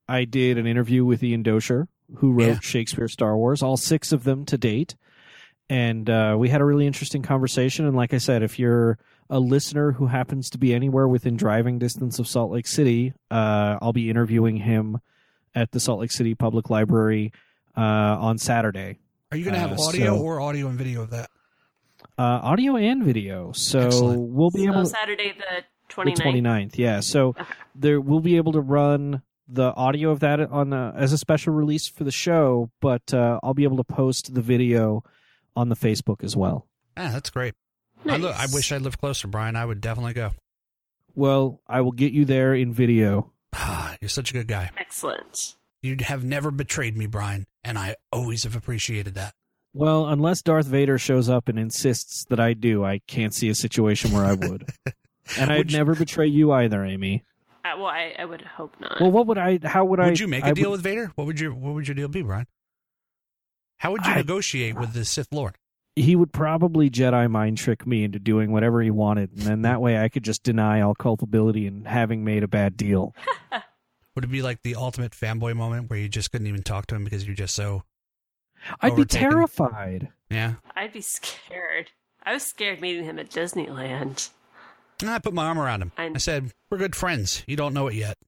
[0.09, 1.87] I did an interview with Ian Doescher,
[2.17, 2.59] who wrote Yeah.
[2.61, 4.95] Shakespeare Star Wars, all six of them to date.
[5.69, 7.87] And uh, we had a really interesting conversation.
[7.87, 8.99] And like I said, if you're
[9.29, 13.79] a listener who happens to be anywhere within driving distance of Salt Lake City, uh,
[13.81, 14.99] I'll be interviewing him
[15.55, 17.33] at the Salt Lake City Public Library
[17.81, 18.99] uh, on Saturday.
[19.33, 21.31] Are you going to have Uh, audio so- or audio and video of that?
[22.19, 23.53] Uh, audio and video.
[23.53, 24.31] So Excellent.
[24.33, 24.89] we'll be So able to.
[24.89, 26.17] Saturday the the 29th.
[26.23, 27.35] 29th yeah so
[27.75, 31.53] there we'll be able to run the audio of that on a, as a special
[31.53, 35.03] release for the show but uh, i'll be able to post the video
[35.57, 37.55] on the facebook as well Ah, that's great.
[38.09, 39.57] I, lo- I wish I lived closer, Bryan.
[39.57, 40.31] I would definitely go.
[41.17, 44.71] well i will get you there in video Ah, you're such a good guy.
[44.79, 45.57] Excellent.
[45.83, 49.35] You have never betrayed me, Bryan, and I always have appreciated that.
[49.75, 53.55] well unless darth vader shows up and insists that i do i can't see a
[53.55, 54.69] situation where i would
[55.39, 57.23] and i'd Would you- never betray you either amy
[57.65, 59.01] Uh, well, I, I would hope not.
[59.01, 60.83] well what would i how would i Would you make a I deal would- with
[60.83, 61.13] Vader?
[61.15, 62.47] What would your What would your deal be, Bryan?
[63.79, 65.57] How would you I- negotiate with the Sith Lord?
[65.97, 69.81] he would probably Jedi mind trick me into doing whatever he wanted, and then that
[69.83, 73.15] way I could just deny all culpability and having made a bad deal.
[74.15, 76.95] Would it be like the ultimate fanboy moment where you just couldn't even talk to
[76.95, 77.85] him because you're just so?
[78.81, 80.09] I'd be terrified.
[80.31, 80.55] Yeah.
[80.77, 81.91] I'd be scared.
[82.23, 84.31] I was scared meeting him at Disneyland.
[85.01, 85.93] And I put my arm around him.
[85.97, 87.43] I- I said, "We're good friends.
[87.47, 88.19] You don't know it yet,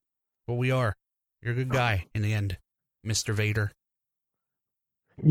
[0.46, 0.94] but we are.
[1.42, 2.56] You're a good guy in the end,
[3.04, 3.72] Mister Vader."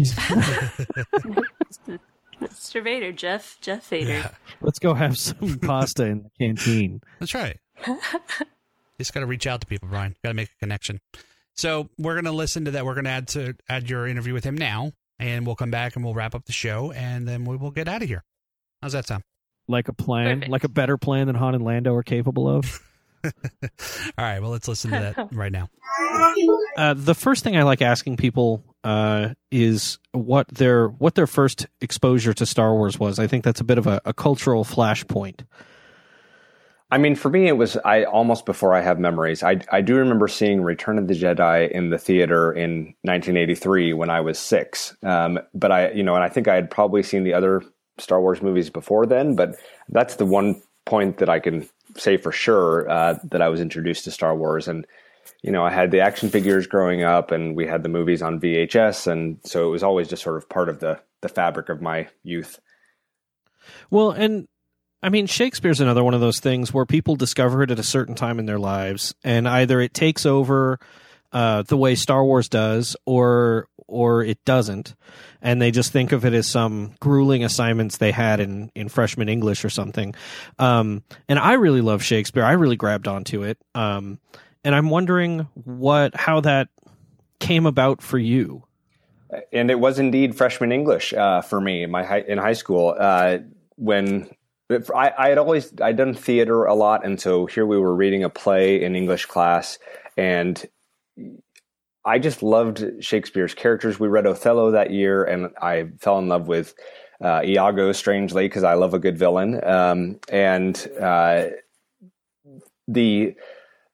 [2.42, 2.84] Mr.
[2.84, 4.10] Vader, Jeff, Jeff Vader.
[4.14, 4.32] Yeah,
[4.62, 7.02] Let's go have some pasta in the canteen.
[7.20, 7.58] that's right.
[9.02, 10.16] Just got to reach out to people, Bryan.
[10.24, 11.00] Got to make a connection.
[11.56, 12.86] So we're gonna listen to that.
[12.86, 16.04] We're gonna add to add your interview with him now, and we'll come back and
[16.06, 18.24] we'll wrap up the show, and then we will get out of here.
[18.82, 19.24] How's that sound?
[19.68, 20.52] Like a plan, Perfect.
[20.52, 22.82] like a better plan than Han and Lando are capable of.
[23.24, 23.32] All
[24.18, 24.40] right.
[24.40, 25.70] Well, let's listen to that right now.
[26.78, 31.68] Uh, the first thing I like asking people uh, is what their what their first
[31.82, 33.20] exposure to Star Wars was.
[33.20, 35.46] I think that's a bit of a, a cultural flashpoint.
[36.92, 39.44] I mean, for me, it was I almost before I have memories.
[39.44, 44.10] I I do remember seeing Return of the Jedi in the theater in 1983 when
[44.10, 44.96] I was six.
[45.02, 47.64] Um, but I, you know, and I think I had probably seen the other
[47.98, 49.36] Star Wars movies before then.
[49.36, 49.56] But
[49.88, 54.04] that's the one point that I can say for sure uh, that I was introduced
[54.04, 54.68] to Star Wars.
[54.68, 54.86] And
[55.44, 58.40] you know, I had the action figures growing up, and we had the movies on
[58.40, 61.82] VHS, and so it was always just sort of part of the the fabric of
[61.82, 62.60] my youth.
[63.90, 64.48] Well, and
[65.04, 68.16] I mean, Shakespeare's another one of those things where people discover it at a certain
[68.16, 70.80] time in their lives, and either it takes over
[71.32, 74.96] uh, the way Star Wars does, or or it doesn't,
[75.42, 79.28] and they just think of it as some grueling assignments they had in in freshman
[79.28, 80.14] English or something.
[80.60, 82.44] Um, and I really love Shakespeare.
[82.44, 84.20] I really grabbed onto it, um,
[84.64, 86.68] and I'm wondering what how that
[87.40, 88.64] came about for you.
[89.52, 92.96] And it was indeed freshman English uh, for me in my high, in high school
[92.98, 93.40] uh,
[93.78, 94.30] when
[94.96, 98.24] I, I had always I'd done theater a lot, and so here we were reading
[98.24, 99.80] a play in English class,
[100.18, 100.64] and
[102.04, 104.00] I just loved Shakespeare's characters.
[104.00, 106.74] We read Othello that year, and I fell in love with
[107.24, 109.64] uh, Iago strangely because I love a good villain.
[109.64, 111.46] Um, and uh,
[112.88, 113.36] the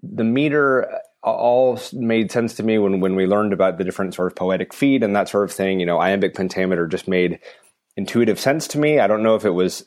[0.01, 4.32] the meter all made sense to me when when we learned about the different sort
[4.32, 5.80] of poetic feet and that sort of thing.
[5.80, 7.39] You know, iambic pentameter just made
[7.97, 8.99] intuitive sense to me.
[8.99, 9.86] I don't know if it was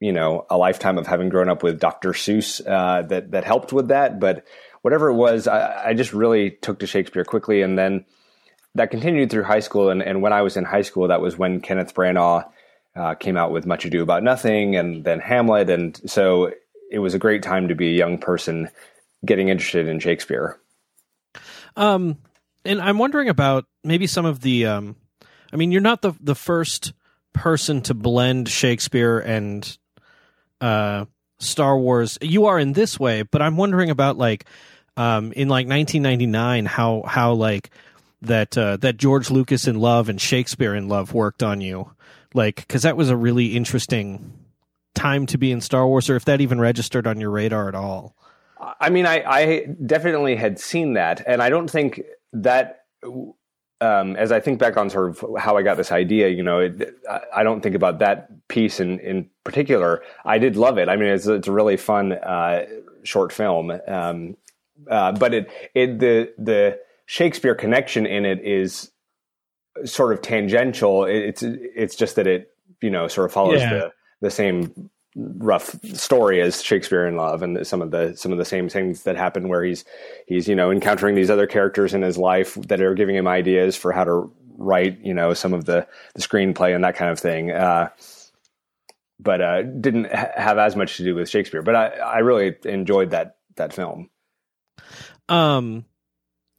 [0.00, 2.10] you know a lifetime of having grown up with Dr.
[2.10, 4.44] Seuss uh, that that helped with that, but
[4.82, 8.04] whatever it was, I, I, just really took to Shakespeare quickly, and then
[8.74, 9.90] that continued through high school.
[9.90, 12.48] And, and when I was in high school, that was when Kenneth Branagh
[12.94, 16.52] uh, came out with Much Ado About Nothing, and then Hamlet, and so
[16.90, 18.68] it was a great time to be a young person
[19.24, 20.58] getting interested in Shakespeare.
[21.76, 22.18] Um,
[22.64, 24.66] and I'm wondering about maybe some of the.
[24.66, 24.96] Um,
[25.52, 26.92] I mean, you're not the the first
[27.32, 29.78] person to blend Shakespeare and
[30.60, 31.04] uh,
[31.38, 32.18] Star Wars.
[32.20, 34.44] You are in this way, but I'm wondering about like
[34.96, 37.70] um, in like 1999 how how like
[38.22, 41.92] that uh, that George Lucas in Love and Shakespeare in Love worked on you,
[42.34, 44.32] like because that was a really interesting
[44.94, 47.74] time to be in Star Wars, or if that even registered on your radar at
[47.74, 48.16] all.
[48.80, 52.02] I mean, I, I definitely had seen that, and I don't think
[52.32, 52.84] that
[53.80, 56.60] um, as I think back on sort of how I got this idea, you know,
[56.60, 56.96] it,
[57.34, 60.02] I don't think about that piece in, in particular.
[60.24, 60.88] I did love it.
[60.88, 62.66] I mean, it's, it's a really fun uh,
[63.04, 64.36] short film, um,
[64.88, 68.90] uh, but it it the the Shakespeare connection in it is
[69.84, 71.04] sort of tangential.
[71.04, 72.50] It's it's just that it
[72.80, 73.70] you know sort of follows yeah.
[73.74, 78.38] the the same rough story as Shakespeare in Love and some of the some of
[78.38, 79.84] the same things that happen where he's
[80.26, 83.76] he's you know encountering these other characters in his life that are giving him ideas
[83.76, 87.18] for how to write you know some of the the screenplay and that kind of
[87.18, 87.50] thing.
[87.50, 87.88] Uh,
[89.20, 91.62] but uh, didn't ha- have as much to do with Shakespeare.
[91.62, 94.10] But I I really enjoyed that that film.
[95.28, 95.84] Um,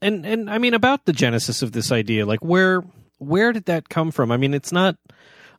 [0.01, 2.83] and and I mean about the genesis of this idea, like where
[3.19, 4.31] where did that come from?
[4.31, 4.97] I mean, it's not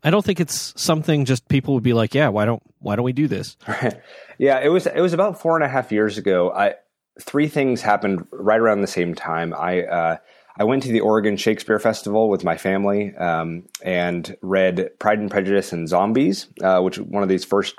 [0.03, 3.05] I don't think it's something just people would be like, yeah, why don't why don't
[3.05, 3.57] we do this?
[4.39, 6.53] yeah, it was it was about four and a half years ago.
[6.53, 6.75] I
[7.21, 9.55] three things happened right around the same time.
[9.55, 10.17] I uh,
[10.59, 15.31] I went to the Oregon Shakespeare Festival with my family um, and read Pride and
[15.31, 17.77] Prejudice and Zombies, uh, which one of these first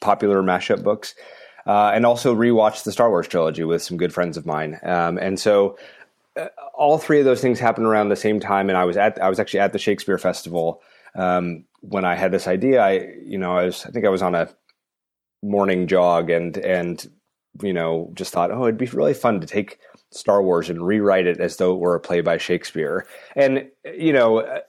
[0.00, 1.14] popular mashup books,
[1.66, 4.78] uh, and also rewatched the Star Wars trilogy with some good friends of mine.
[4.82, 5.78] Um, and so
[6.36, 9.20] uh, all three of those things happened around the same time, and I was at
[9.20, 10.80] I was actually at the Shakespeare Festival
[11.16, 14.22] um, when I had this idea, I you know I was I think I was
[14.22, 14.48] on a
[15.42, 17.04] morning jog and and
[17.62, 19.78] you know just thought oh it'd be really fun to take
[20.12, 23.06] Star Wars and rewrite it as though it were a play by Shakespeare.
[23.34, 24.60] And you know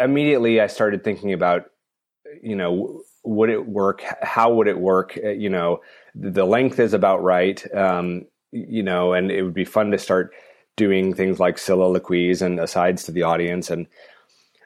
[0.00, 1.66] immediately I started thinking about
[2.42, 4.02] you know would it work?
[4.22, 5.16] How would it work?
[5.16, 5.80] You know
[6.14, 10.32] the length is about right um, you know and it would be fun to start
[10.76, 13.86] doing things like soliloquies and asides to the audience and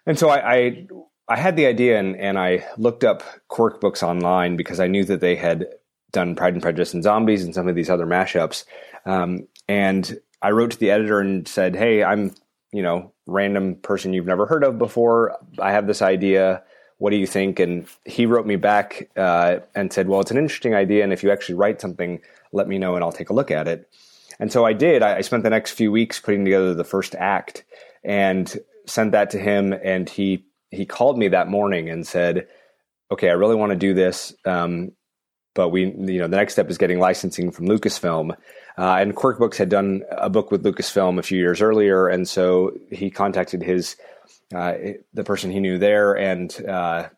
[0.06, 0.86] and so I, I,
[1.28, 5.04] I had the idea and, and I looked up Quirk books online because I knew
[5.04, 5.66] that they had
[6.12, 8.64] done Pride and Prejudice and Zombies and some of these other mashups.
[9.04, 12.34] Um, and I wrote to the editor and said, "Hey, I'm
[12.72, 15.36] you know random person you've never heard of before.
[15.58, 16.62] I have this idea.
[16.98, 20.38] What do you think?" And he wrote me back uh, and said, "Well, it's an
[20.38, 22.20] interesting idea, and if you actually write something,
[22.52, 23.88] let me know and I'll take a look at it."
[24.38, 25.02] And so I did.
[25.02, 27.64] I, I spent the next few weeks putting together the first act,
[28.04, 28.54] and
[28.86, 32.48] sent that to him, and he he called me that morning and said,
[33.10, 34.34] "Okay, I really want to do this.
[34.44, 34.92] Um,
[35.56, 38.36] but we, you know, the next step is getting licensing from Lucasfilm.
[38.78, 42.28] Uh, and Quirk Books had done a book with Lucasfilm a few years earlier, and
[42.28, 43.96] so he contacted his
[44.54, 44.74] uh,
[45.14, 47.08] the person he knew there, and uh,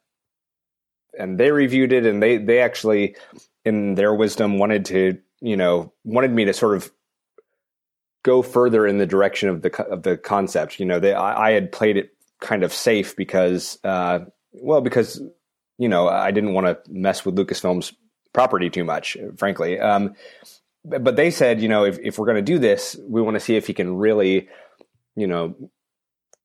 [1.18, 3.16] and they reviewed it, and they they actually,
[3.64, 6.90] in their wisdom, wanted to you know wanted me to sort of
[8.22, 10.80] go further in the direction of the of the concept.
[10.80, 12.10] You know, they, I, I had played it
[12.40, 14.20] kind of safe because, uh,
[14.52, 15.20] well, because
[15.78, 17.92] you know I didn't want to mess with Lucasfilm's
[18.32, 19.78] property too much, frankly.
[19.78, 20.14] Um,
[20.84, 23.40] but they said, you know, if, if we're going to do this, we want to
[23.40, 24.48] see if he can really,
[25.16, 25.54] you know,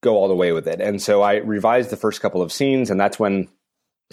[0.01, 0.81] go all the way with it.
[0.81, 3.47] And so I revised the first couple of scenes, and that's when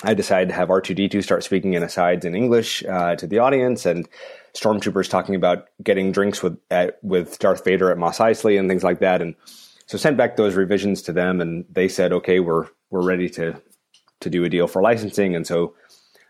[0.04, 3.86] I decided to have R2D2 start speaking in asides in English uh, to the audience,
[3.86, 4.08] and
[4.54, 8.84] stormtroopers talking about getting drinks with at, with Darth Vader at Mos Eisley and things
[8.84, 9.22] like that.
[9.22, 9.34] And
[9.86, 13.60] so sent back those revisions to them, and they said, okay, we're we're ready to
[14.20, 15.34] to do a deal for licensing.
[15.34, 15.74] And so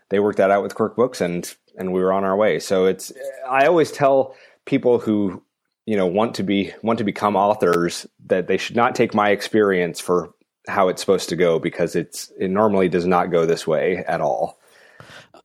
[0.09, 2.59] they worked that out with Quirk Books, and and we were on our way.
[2.59, 3.11] So it's
[3.47, 5.43] I always tell people who
[5.85, 9.29] you know want to be want to become authors that they should not take my
[9.29, 10.33] experience for
[10.67, 14.21] how it's supposed to go because it's it normally does not go this way at
[14.21, 14.59] all.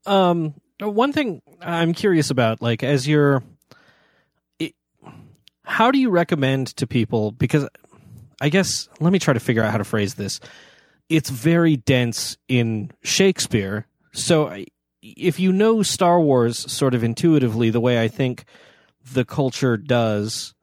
[0.04, 3.42] Um, one thing I'm curious about, like as you're,
[4.58, 4.74] it,
[5.64, 7.32] how do you recommend to people?
[7.32, 7.68] Because
[8.40, 10.40] I guess let me try to figure out how to phrase this.
[11.08, 14.64] It's very dense in Shakespeare, so
[15.02, 18.44] if you know Star Wars sort of intuitively the way I think
[19.12, 20.54] the culture does,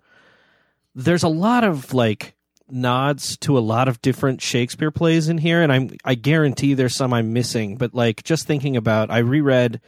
[0.96, 2.36] there's a lot of like
[2.74, 6.96] nods to a lot of different Shakespeare plays in here, and I'm I guarantee there's
[6.96, 7.78] some I'm missing.
[7.78, 9.80] But like just thinking about, I reread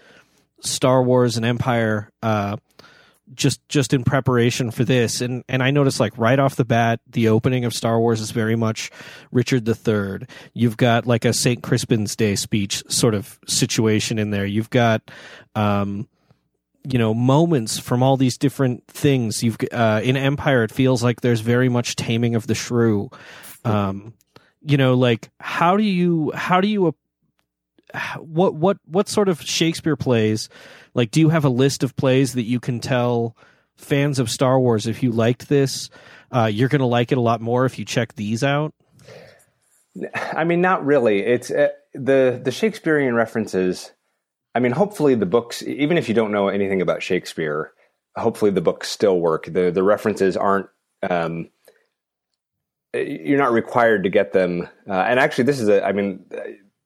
[0.61, 2.57] Star Wars and Empire uh,
[3.33, 6.99] just just in preparation for this, and and I noticed like right off the bat,
[7.07, 8.91] the opening of Star Wars is very much
[9.31, 10.27] Richard III.
[10.53, 14.45] You've got like a Saint Crispin's Day speech sort of situation in there.
[14.45, 15.01] You've got.
[15.55, 16.07] Um,
[16.85, 19.43] you know moments from all these different things.
[19.43, 23.09] You've uh, in empire it feels like there's very much taming of the shrew.
[23.63, 24.13] Um,
[24.61, 26.95] you know like how do you how do you
[28.19, 30.49] what what what sort of shakespeare plays
[30.93, 33.37] like do you have a list of plays that you can tell
[33.75, 35.89] fans of star wars if you liked this
[36.31, 38.73] uh, you're going to like it a lot more if you check these out?
[40.13, 41.19] I mean not really.
[41.19, 43.93] It's uh, the the shakespearean references
[44.55, 47.73] I mean, hopefully the books, even if you don't know anything about Shakespeare,
[48.15, 49.45] hopefully the books still work.
[49.45, 50.67] The the references aren't.
[51.07, 51.49] Um,
[52.93, 54.69] you're not required to get them.
[54.87, 55.85] Uh, and actually, this is a.
[55.85, 56.25] I mean,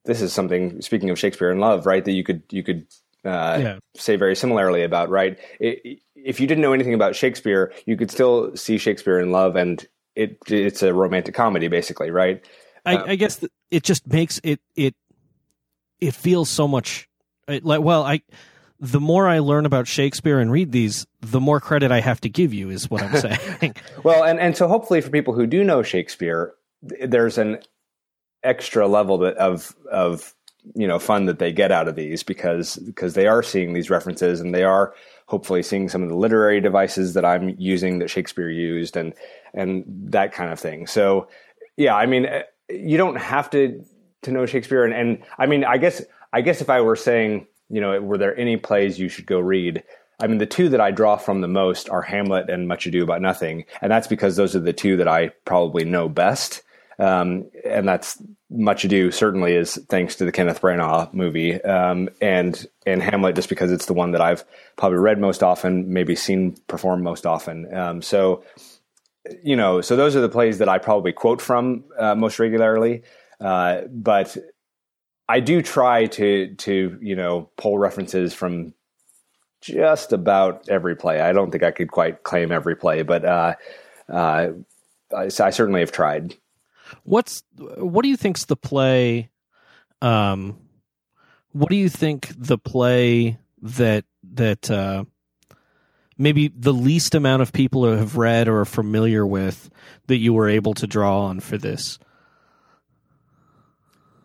[0.06, 0.82] this is something.
[0.82, 2.04] Speaking of Shakespeare and Love, right?
[2.04, 2.88] That you could you could
[3.24, 3.80] uh, yeah.
[3.96, 5.38] say very similarly about, right?
[5.60, 9.56] It, if you didn't know anything about Shakespeare, you could still see Shakespeare in Love,
[9.56, 12.44] and it it's a romantic comedy, basically, right?
[12.86, 14.96] I, uh, I guess it just makes it it
[16.00, 17.09] it feels so much
[17.64, 18.22] well i
[18.80, 22.30] the more i learn about shakespeare and read these the more credit i have to
[22.30, 23.16] give you is what i'm
[23.60, 27.60] saying well and and so hopefully for people who do know shakespeare there's an
[28.44, 30.34] extra level of of
[30.76, 33.90] you know fun that they get out of these because because they are seeing these
[33.90, 34.94] references and they are
[35.28, 39.14] hopefully seeing some of the literary devices that I'm using that Shakespeare used and
[39.54, 40.88] and that kind of thing.
[40.88, 41.28] So
[41.78, 43.84] yeah, I mean eh, you don't have to
[44.24, 47.48] to know Shakespeare and, and I mean I guess I guess if I were saying,
[47.70, 49.84] you know, were there any plays you should go read?
[50.20, 53.04] I mean, the two that I draw from the most are Hamlet and Much Ado
[53.04, 56.62] About Nothing, and that's because those are the two that I probably know best.
[57.00, 62.68] Um, and that's Much Ado certainly is thanks to the Kenneth Branagh movie, um, and
[62.86, 64.44] and Hamlet just because it's the one that I've
[64.76, 67.74] probably read most often, maybe seen perform most often.
[67.74, 68.44] Um, so,
[69.44, 73.04] you know, so those are the plays that I probably quote from uh, most regularly.
[73.40, 74.36] Uh, but
[75.30, 78.74] I do try to to you know pull references from
[79.62, 81.22] just about every play.
[81.22, 83.56] I don't think I could quite claim every play, but uh,
[84.10, 84.48] uh,
[85.16, 86.36] I, I, certainly have tried.
[87.04, 89.30] What's what do you think's the play?
[90.02, 90.58] Um,
[91.52, 95.04] what do you think the play that that uh,
[96.18, 99.70] maybe the least amount of people have read or are familiar with
[100.08, 102.00] that you were able to draw on for this?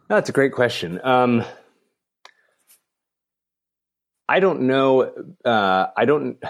[0.08, 1.00] That's a great question.
[1.02, 1.44] Um,
[4.28, 5.12] I don't know.
[5.44, 6.42] Uh, I don't.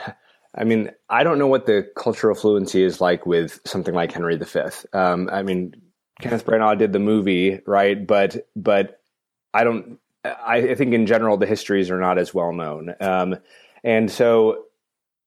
[0.57, 4.37] I mean, I don't know what the cultural fluency is like with something like Henry
[4.37, 4.61] V.
[4.93, 5.75] Um, I mean,
[6.21, 8.07] Kenneth Branagh did the movie, right?
[8.07, 9.01] But but
[9.53, 9.99] I don't.
[10.25, 13.37] I, I think in general the histories are not as well known, um,
[13.83, 14.65] and so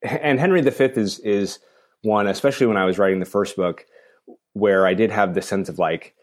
[0.01, 1.59] and Henry V is is
[2.03, 3.85] one, especially when I was writing the first book,
[4.53, 6.15] where I did have the sense of like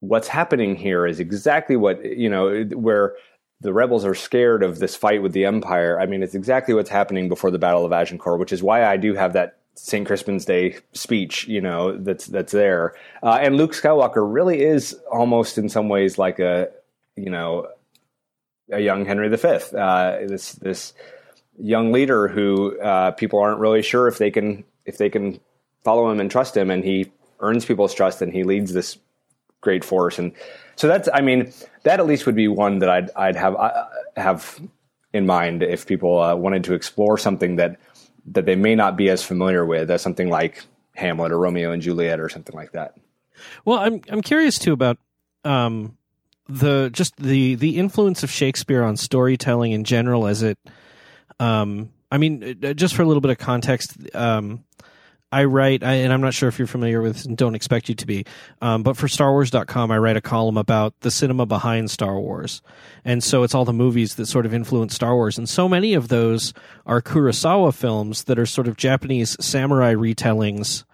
[0.00, 3.14] what's happening here is exactly what you know where
[3.60, 5.98] the rebels are scared of this fight with the Empire.
[5.98, 8.96] I mean, it's exactly what's happening before the Battle of Agincourt, which is why I
[8.96, 10.06] do have that St.
[10.06, 12.94] Crispin's Day speech, you know, that's that's there.
[13.22, 16.68] Uh, and Luke Skywalker really is almost in some ways like a,
[17.14, 17.68] you know,
[18.70, 19.46] a young Henry V.
[19.46, 20.92] Uh, this this
[21.58, 25.40] young leader who uh, people aren't really sure if they can if they can
[25.84, 28.96] follow him and trust him, and he earns people's trust and he leads this
[29.60, 30.18] great force.
[30.18, 30.32] And
[30.76, 31.52] so that's, I mean,
[31.84, 33.84] that at least would be one that I'd I'd have uh,
[34.16, 34.60] have
[35.12, 37.78] in mind if people uh, wanted to explore something that
[38.26, 41.80] that they may not be as familiar with as something like Hamlet or Romeo and
[41.80, 42.96] Juliet or something like that.
[43.64, 44.98] Well, I'm I'm curious too about
[45.44, 45.96] um,
[46.48, 50.58] the just the the influence of Shakespeare on storytelling in general as it
[51.40, 54.64] um, I mean uh, just for a little bit of context um,
[55.32, 57.94] I write, I, and I'm not sure if you're familiar with, and don't expect you
[57.96, 58.24] to be,
[58.62, 62.62] um, but for StarWars.com, I write a column about the cinema behind Star Wars.
[63.04, 65.36] And so it's all the movies that sort of influence Star Wars.
[65.36, 66.54] And so many of those
[66.86, 70.84] are Kurosawa films that are sort of Japanese samurai retellings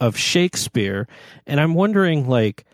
[0.00, 1.08] of Shakespeare.
[1.46, 2.64] And I'm wondering, like,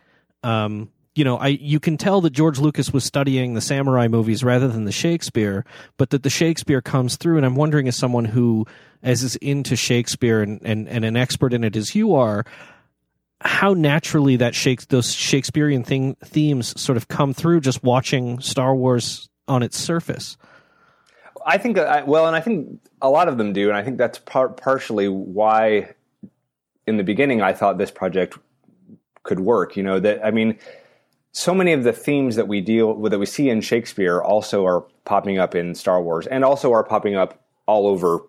[0.42, 4.44] um, you know, I you can tell that George Lucas was studying the samurai movies
[4.44, 5.64] rather than the Shakespeare,
[5.96, 7.36] but that the Shakespeare comes through.
[7.36, 8.66] And I'm wondering, as someone who
[9.02, 12.44] as is into Shakespeare and, and, and an expert in it as you are,
[13.40, 18.74] how naturally that shakes those Shakespearean thing, themes sort of come through just watching Star
[18.74, 20.36] Wars on its surface.
[21.46, 23.98] I think, uh, well, and I think a lot of them do, and I think
[23.98, 25.94] that's par- partially why,
[26.86, 28.36] in the beginning, I thought this project
[29.22, 29.76] could work.
[29.76, 30.58] You know that I mean,
[31.32, 34.64] so many of the themes that we deal with that we see in Shakespeare also
[34.64, 38.20] are popping up in Star Wars, and also are popping up all over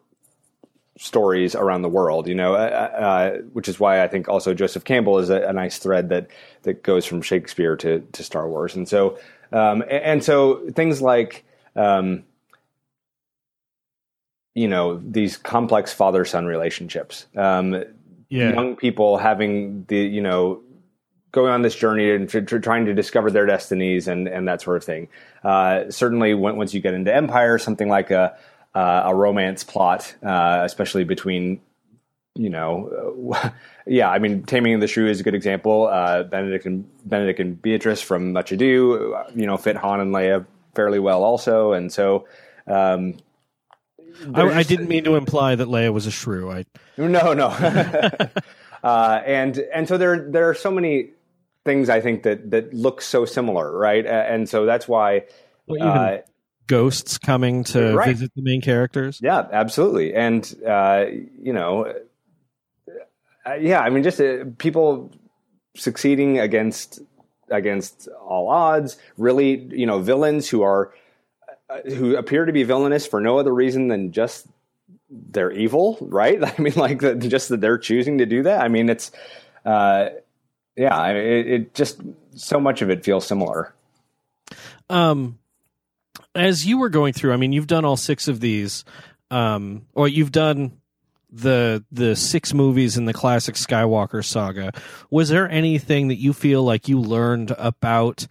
[0.98, 2.28] stories around the world.
[2.28, 5.54] You know, uh, uh, which is why I think also Joseph Campbell is a, a,
[5.54, 6.28] nice thread that
[6.64, 9.18] that goes from Shakespeare to to Star Wars, and so
[9.52, 11.46] um, and, and, so things like.
[11.76, 12.24] Um,
[14.56, 17.84] you know these complex father son relationships um,
[18.30, 18.52] yeah.
[18.52, 20.62] young people having the you know
[21.32, 24.62] going on this journey and tr- tr- trying to discover their destinies and and that
[24.62, 25.08] sort of thing.
[25.44, 28.38] Uh, certainly, when, once you get into Empire, something like a
[28.76, 31.62] uh, a romance plot, uh, especially between
[32.36, 33.36] you know,
[33.86, 34.10] yeah.
[34.10, 35.88] I mean, Taming the Shrew is a good example.
[35.88, 40.46] Uh, Benedick and Benedick and Beatrice from Much Ado, you know, fit Han and Leia
[40.76, 42.28] fairly well, also, and so.
[42.68, 43.16] Um,
[44.34, 46.52] I, I, didn't mean to imply that Leia was a shrew.
[46.52, 46.66] I
[46.98, 47.48] no, no.
[48.84, 51.12] uh, and and so there there are so many
[51.66, 54.06] things I think that that look so similar, right?
[54.06, 55.26] And so that's why.
[55.68, 56.18] Well, uh,
[56.68, 58.10] ghosts coming to right.
[58.10, 59.20] visit the main characters.
[59.22, 60.14] Yeah, absolutely.
[60.14, 61.06] And uh,
[61.42, 61.94] you know,
[63.46, 65.12] uh, yeah, I mean, just uh, people
[65.76, 67.02] succeeding against
[67.50, 68.98] against all odds.
[69.18, 70.94] Really, you know, villains who are
[71.70, 74.48] uh, who appear to be villainous for no other reason than just
[75.10, 76.44] they're evil, right?
[76.58, 78.62] I mean, like the, just that they're choosing to do that.
[78.62, 79.12] I mean, it's
[79.66, 80.10] uh,
[80.80, 82.02] yeah, it, it just
[82.36, 83.74] so much of it feels similar.
[84.90, 85.38] Um,
[86.34, 88.86] as you were going through, I mean, you've done all six of these,
[89.30, 90.80] um, or you've done
[91.32, 94.72] the the six movies in the classic Skywalker saga.
[95.12, 98.26] Was there anything that you feel like you learned about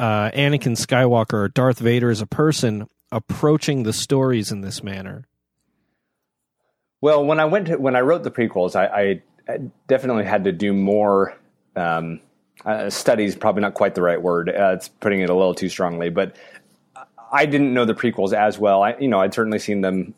[0.00, 5.26] uh, Anakin Skywalker or Darth Vader as a person approaching the stories in this manner?
[7.02, 10.52] Well, when I went to, when I wrote the prequels, I, I definitely had to
[10.52, 11.36] do more.
[11.76, 12.20] Um,
[12.64, 14.48] uh, studies probably not quite the right word.
[14.48, 16.36] Uh, it's putting it a little too strongly, but
[17.32, 18.82] I didn't know the prequels as well.
[18.82, 20.14] I, you know, I'd certainly seen them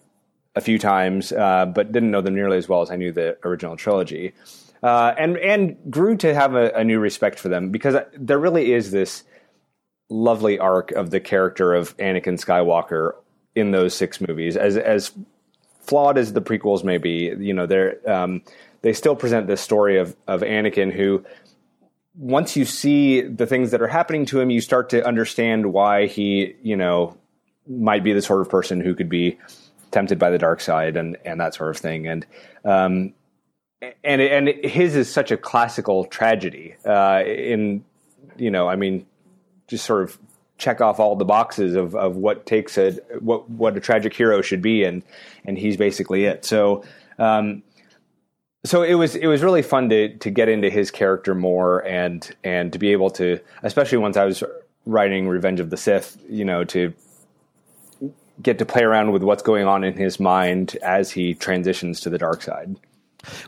[0.54, 3.36] a few times, uh, but didn't know them nearly as well as I knew the
[3.44, 4.32] original trilogy.
[4.82, 8.72] Uh, and and grew to have a, a, new respect for them because there really
[8.74, 9.24] is this
[10.10, 13.14] lovely arc of the character of Anakin Skywalker
[13.54, 14.56] in those six movies.
[14.56, 15.12] As as
[15.80, 18.42] flawed as the prequels may be, you know, they um,
[18.82, 21.24] they still present this story of of Anakin who
[22.16, 26.06] once you see the things that are happening to him, you start to understand why
[26.06, 27.16] he, you know,
[27.68, 29.38] might be the sort of person who could be
[29.90, 32.06] tempted by the dark side and and that sort of thing.
[32.06, 32.26] And
[32.64, 33.14] um,
[34.02, 36.74] and and his is such a classical tragedy.
[36.84, 37.84] Uh, in
[38.36, 39.06] you know, I mean,
[39.68, 40.18] just sort of
[40.58, 44.40] check off all the boxes of of what takes a what what a tragic hero
[44.40, 45.02] should be, and
[45.44, 46.44] and he's basically it.
[46.44, 46.84] So.
[47.18, 47.62] Um,
[48.66, 52.34] so it was it was really fun to to get into his character more and
[52.44, 54.42] and to be able to especially once I was
[54.84, 56.94] writing Revenge of the Sith, you know, to
[58.42, 62.10] get to play around with what's going on in his mind as he transitions to
[62.10, 62.76] the dark side.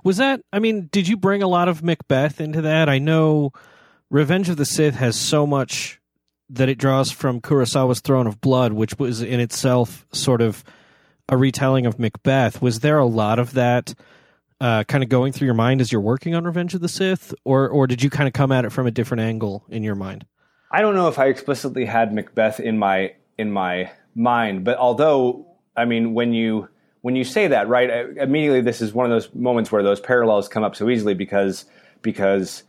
[0.02, 2.88] Was that I mean, did you bring a lot of Macbeth into that?
[2.88, 3.52] I know
[4.10, 6.00] Revenge of the Sith has so much
[6.50, 10.64] that it draws from Kurosawa's Throne of Blood, which was in itself sort of
[11.28, 12.62] a retelling of Macbeth.
[12.62, 13.94] Was there a lot of that
[14.60, 17.34] uh, kind of going through your mind as you're working on Revenge of the Sith,
[17.44, 19.94] or or did you kind of come at it from a different angle in your
[19.94, 20.26] mind?
[20.70, 25.46] I don't know if I explicitly had Macbeth in my in my mind, but although
[25.76, 26.68] I mean when you
[27.02, 27.88] when you say that, right,
[28.18, 31.64] immediately this is one of those moments where those parallels come up so easily because
[32.02, 32.64] because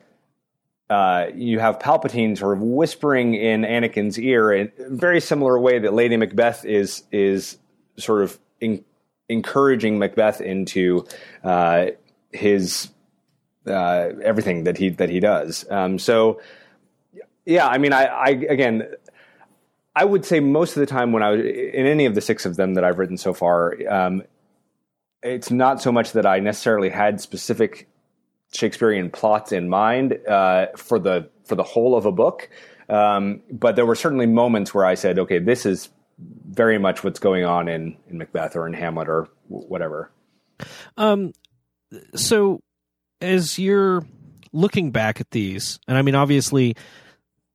[0.90, 5.80] uh, you have Palpatine sort of whispering in Anakin's ear in a very similar way
[5.80, 7.58] that Lady Macbeth is is
[7.98, 8.84] sort of in,
[9.30, 11.06] encouraging Macbeth into
[11.44, 11.88] uh,
[12.32, 12.90] his
[13.68, 15.66] uh, everything that he that he does.
[15.70, 16.42] Um, so,
[17.46, 18.92] yeah, I mean, I, I again,
[19.96, 22.46] I would say most of the time when I was in any of the six
[22.46, 24.24] of them that I've written so far, um,
[25.22, 27.88] it's not so much that I necessarily had specific
[28.54, 32.50] Shakespearean plots in mind uh, for the for the whole of a book,
[32.90, 35.90] um, but there were certainly moments where I said, "Okay, this is
[36.20, 40.12] very much what's going on in in Macbeth or in Hamlet or whatever."
[40.98, 41.34] Um,
[42.16, 42.62] so
[43.22, 44.06] as you're
[44.52, 46.76] looking back at these, and I mean, obviously,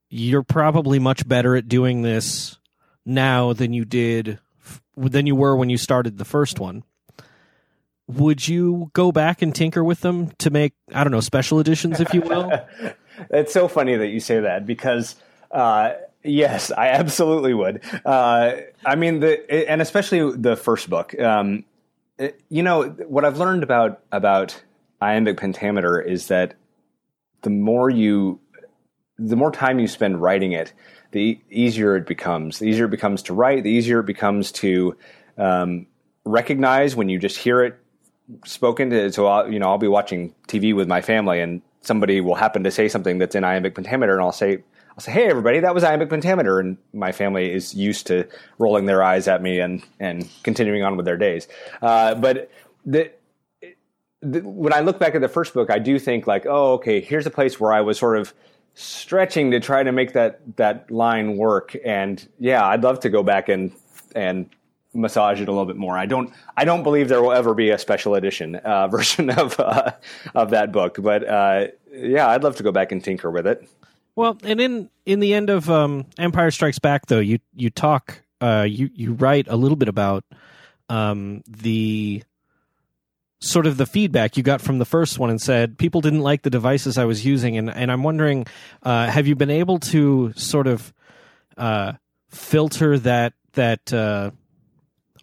[0.09, 2.59] you're probably much better at doing this
[3.05, 4.39] now than you did
[4.97, 6.85] than you were when you started the first one
[8.07, 12.01] would you go back and tinker with them to make I don't know special editions,
[12.01, 12.51] if you will?
[13.31, 15.17] it's so funny that you say that because
[15.51, 15.93] uh,
[16.25, 17.83] yes, I absolutely would.
[18.05, 18.53] Uh,
[18.85, 21.18] I mean, the and especially the first book.
[21.20, 21.64] Um,
[22.18, 24.62] it, you know what I've learned about about
[25.01, 26.55] iambic pentameter is that
[27.43, 28.41] the more you
[29.18, 30.72] the more time you spend writing it,
[31.12, 32.59] the easier it becomes.
[32.59, 33.62] The easier it becomes to write.
[33.62, 34.97] The easier it becomes to
[35.39, 35.87] um,
[36.25, 37.79] recognize when you just hear it
[38.45, 39.12] spoken to.
[39.12, 42.64] So I'll, you know, I'll be watching TV with my family, and somebody will happen
[42.64, 44.64] to say something that's in iambic pentameter, and I'll say,
[44.97, 48.29] I'll say, "Hey, everybody, that was iambic pentameter," and my family is used to
[48.59, 51.49] rolling their eyes at me and and continuing on with their days.
[51.83, 52.51] Uh, but
[52.87, 53.11] the,
[54.23, 57.01] the, when I look back at the first book, I do think like, oh, okay,
[57.01, 58.33] here's a place where I was sort of
[58.75, 63.23] stretching to try to make that that line work, and yeah, I'd love to go
[63.25, 63.73] back and
[64.15, 64.49] and
[64.95, 65.99] massage it a little bit more.
[65.99, 69.59] I don't I don't believe there will ever be a special edition uh, version of
[69.59, 69.93] uh,
[70.37, 73.69] of that book, but uh, yeah, I'd love to go back and tinker with it.
[74.17, 78.23] Well, and in in the end of um, Empire Strikes Back, though, you you talk
[78.41, 80.25] uh, you you write a little bit about
[80.89, 82.23] um, the
[83.41, 86.43] sort of the feedback you got from the first one and said people didn't like
[86.43, 88.47] the devices I was using, and and I'm wondering,
[88.83, 90.93] uh, have you been able to sort of
[91.57, 91.95] uh,
[92.29, 93.93] filter that that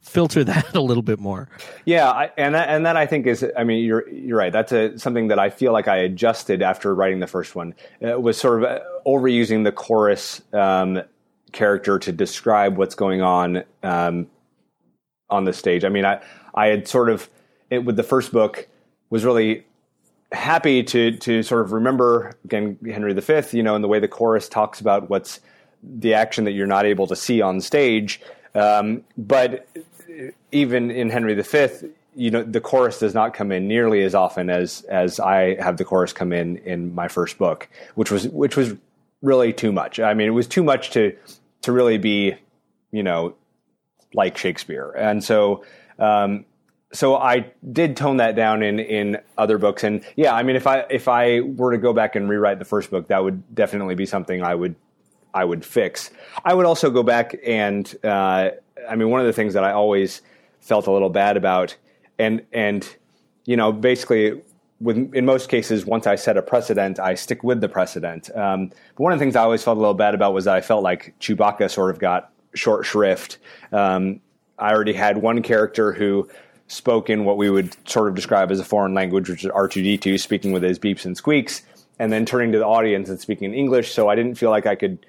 [0.02, 1.47] filter that a little bit more.
[1.86, 4.52] Yeah, I, and that, and that I think is, I mean, you're you're right.
[4.52, 7.74] That's a, something that I feel like I adjusted after writing the first one.
[7.99, 11.02] It was sort of uh, overusing the chorus um,
[11.52, 14.28] character to describe what's going on um,
[15.30, 15.84] on the stage.
[15.84, 16.22] I mean, I
[16.54, 17.30] I had sort of
[17.70, 18.68] it with the first book
[19.10, 19.66] was really
[20.32, 24.08] happy to to sort of remember again Henry V, you know, and the way the
[24.08, 25.39] chorus talks about what's
[25.84, 28.22] the action that you're not able to see on stage.
[28.54, 29.68] Um, but
[30.51, 31.68] even in Henry V,
[32.16, 35.78] you know, the chorus does not come in nearly as often as as I have
[35.78, 38.76] the chorus come in in my first book, which was which was
[39.22, 39.99] really too much.
[39.99, 41.16] I mean, it was too much to
[41.62, 42.36] to really be,
[42.91, 43.36] you know,
[44.14, 45.64] like Shakespeare, and so.
[45.99, 46.45] Um,
[46.93, 50.68] so I did tone that down in in other books, and yeah, I mean, if
[50.68, 53.95] I if I were to go back and rewrite the first book, that would definitely
[53.95, 54.76] be something I would
[55.34, 56.12] I would fix.
[56.43, 58.50] I would also go back and uh,
[58.89, 60.21] I mean, one of the things that I always
[60.59, 61.75] felt a little bad about,
[62.20, 62.87] and and
[63.45, 64.41] you know, basically,
[64.79, 68.36] with in most cases, once I set a precedent, I stick with the precedent.
[68.36, 70.55] Um, but one of the things I always felt a little bad about was that
[70.55, 73.37] I felt like Chewbacca sort of got short shrift.
[73.71, 74.21] Um,
[74.58, 76.29] I already had one character who
[76.67, 80.20] spoke in what we would sort of describe as a foreign language, which is R2D2,
[80.20, 81.63] speaking with his beeps and squeaks,
[81.99, 83.91] and then turning to the audience and speaking in English.
[83.93, 85.05] So I didn't feel like I could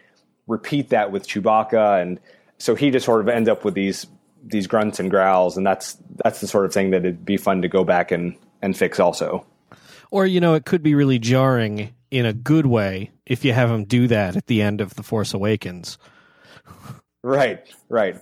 [0.48, 2.18] repeat that with Chewbacca and
[2.58, 4.06] so he just sort of ends up with these
[4.44, 7.62] these grunts and growls, and that's that's the sort of thing that it'd be fun
[7.62, 9.46] to go back and and fix also.
[10.10, 13.70] Or you know, it could be really jarring in a good way if you have
[13.70, 15.96] him do that at the end of the Force Awakens.
[17.22, 18.16] Right, right.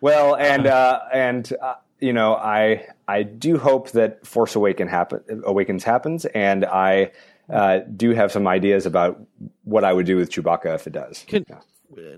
[0.00, 5.42] Well, and uh, and uh, you know, I I do hope that Force Awaken happen
[5.44, 7.12] Awakens happens, and I
[7.50, 9.20] uh, do have some ideas about
[9.64, 11.24] what I would do with Chewbacca if it does.
[11.28, 11.58] Can, yeah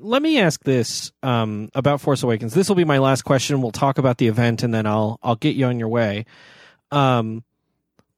[0.00, 2.54] let me ask this um, about Force Awakens.
[2.54, 3.60] This will be my last question.
[3.60, 6.26] We'll talk about the event, and then I'll I'll get you on your way.
[6.90, 7.44] Um,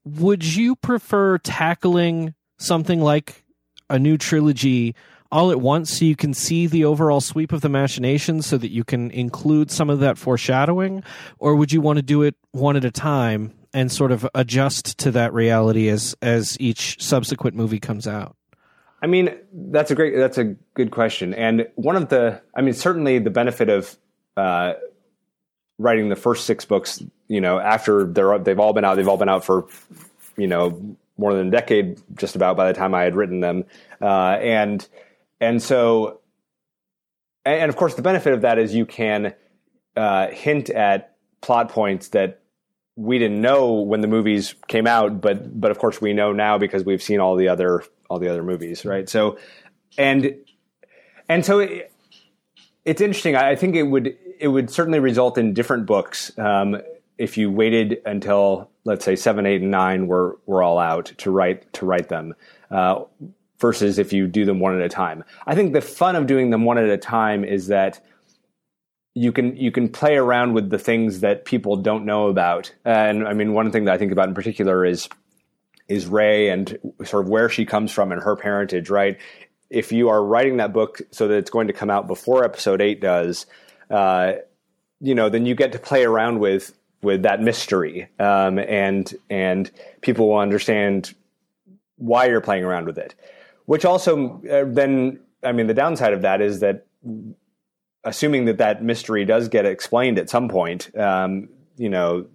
[0.03, 3.43] would you prefer tackling something like
[3.89, 4.95] a new trilogy
[5.31, 8.71] all at once so you can see the overall sweep of the machinations, so that
[8.71, 11.03] you can include some of that foreshadowing
[11.39, 14.97] or would you want to do it one at a time and sort of adjust
[14.97, 18.35] to that reality as as each subsequent movie comes out
[19.01, 21.33] I mean, that's a great, that's a good question.
[21.33, 23.97] And one of the, I mean, certainly the benefit of
[24.37, 24.73] uh,
[25.79, 29.17] writing the first six books, you know, after they're they've all been out, they've all
[29.17, 29.67] been out for,
[30.37, 33.65] you know, more than a decade, just about by the time I had written them,
[34.01, 34.87] uh, and
[35.39, 36.21] and so,
[37.45, 39.33] and of course, the benefit of that is you can
[39.95, 42.40] uh, hint at plot points that
[42.95, 46.57] we didn't know when the movies came out, but but of course we know now
[46.57, 49.07] because we've seen all the other all the other movies, right?
[49.09, 49.37] So,
[49.97, 50.35] and
[51.29, 51.91] and so it,
[52.85, 53.35] it's interesting.
[53.35, 56.81] I think it would it would certainly result in different books um,
[57.17, 61.31] if you waited until let's say seven, eight, and nine were were all out to
[61.31, 62.33] write to write them.
[62.69, 63.03] Uh,
[63.59, 65.23] versus if you do them one at a time.
[65.45, 68.03] I think the fun of doing them one at a time is that
[69.13, 72.73] you can you can play around with the things that people don't know about.
[72.85, 75.09] And I mean, one thing that I think about in particular is
[75.87, 79.17] is Rey and sort of where she comes from and her parentage, right?
[79.69, 82.81] If you are writing that book so that it's going to come out before episode
[82.81, 83.45] eight does,
[83.89, 84.33] uh,
[85.01, 89.69] you know, then you get to play around with with that mystery, um, and and
[90.01, 91.13] people will understand
[91.97, 93.15] why you're playing around with it.
[93.65, 96.85] Which also uh, then, I mean, the downside of that is that
[98.03, 102.25] assuming that that mystery does get explained at some point, um, you know,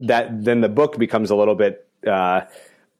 [0.00, 2.42] that then the book becomes a little bit uh,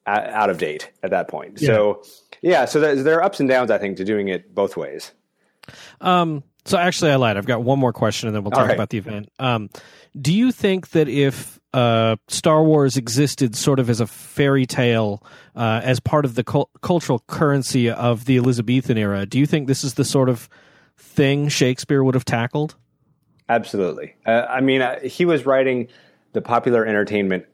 [0.06, 1.60] out of date at that point.
[1.60, 1.66] Yeah.
[1.66, 2.02] So,
[2.40, 5.12] yeah, so there are ups and downs, I think, to doing it both ways.
[6.00, 7.36] Um, so actually, I lied.
[7.36, 8.74] I've got one more question, and then we'll talk right.
[8.74, 9.30] about the event.
[9.38, 9.70] Um,
[10.20, 15.24] do you think that if uh, Star Wars existed sort of as a fairy tale,
[15.56, 19.66] uh, as part of the cul- cultural currency of the Elizabethan era, do you think
[19.66, 20.48] this is the sort of
[21.02, 22.76] thing Shakespeare would have tackled?
[23.48, 24.14] Absolutely.
[24.24, 25.88] Uh, I mean, uh, he was writing
[26.32, 27.44] the popular entertainment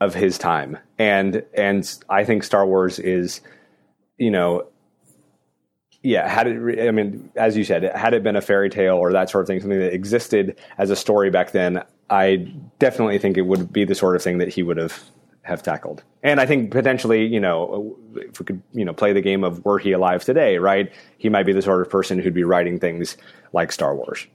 [0.00, 3.40] of his time, and and I think Star Wars is,
[4.18, 4.66] you know,
[6.02, 9.12] yeah, had it, I mean, as you said, had it been a fairy tale or
[9.12, 13.36] that sort of thing, something that existed as a story back then, I definitely think
[13.36, 15.02] it would be the sort of thing that he would have
[15.46, 16.02] have tackled.
[16.22, 19.64] And I think potentially, you know, if we could, you know, play the game of
[19.64, 20.92] were he alive today, right?
[21.18, 23.16] He might be the sort of person who'd be writing things
[23.52, 24.26] like Star Wars.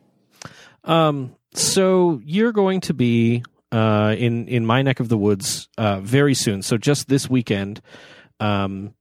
[0.85, 5.99] Um, so you're going to be uh, in in my neck of the woods uh,
[5.99, 6.61] very soon.
[6.61, 7.81] So just this weekend,
[8.39, 8.93] um,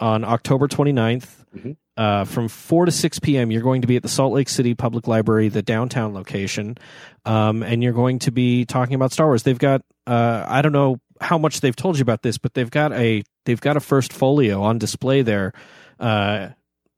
[0.00, 1.72] on October 29th, mm-hmm.
[1.96, 4.74] uh, from 4 to 6 p.m., you're going to be at the Salt Lake City
[4.74, 6.78] Public Library, the downtown location,
[7.26, 9.42] um, and you're going to be talking about Star Wars.
[9.42, 12.70] They've got uh, I don't know how much they've told you about this, but they've
[12.70, 15.52] got a they've got a first folio on display there
[15.98, 16.48] uh,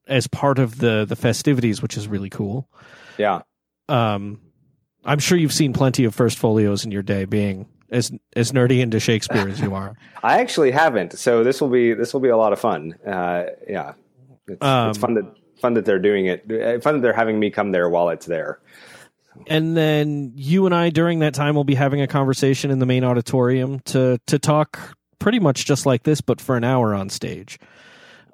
[0.06, 2.68] as part of the the festivities, which is really cool.
[3.18, 3.42] Yeah.
[3.88, 4.40] Um,
[5.04, 8.80] I'm sure you've seen plenty of first folios in your day, being as as nerdy
[8.80, 9.96] into Shakespeare as you are.
[10.22, 12.94] I actually haven't, so this will be this will be a lot of fun.
[13.06, 13.94] Uh, yeah,
[14.46, 15.24] it's, um, it's, fun that
[15.60, 16.50] fun that they're doing it.
[16.50, 18.60] Uh, fun that they're having me come there while it's there.
[19.46, 22.86] And then you and I during that time will be having a conversation in the
[22.86, 27.08] main auditorium to to talk pretty much just like this, but for an hour on
[27.08, 27.58] stage.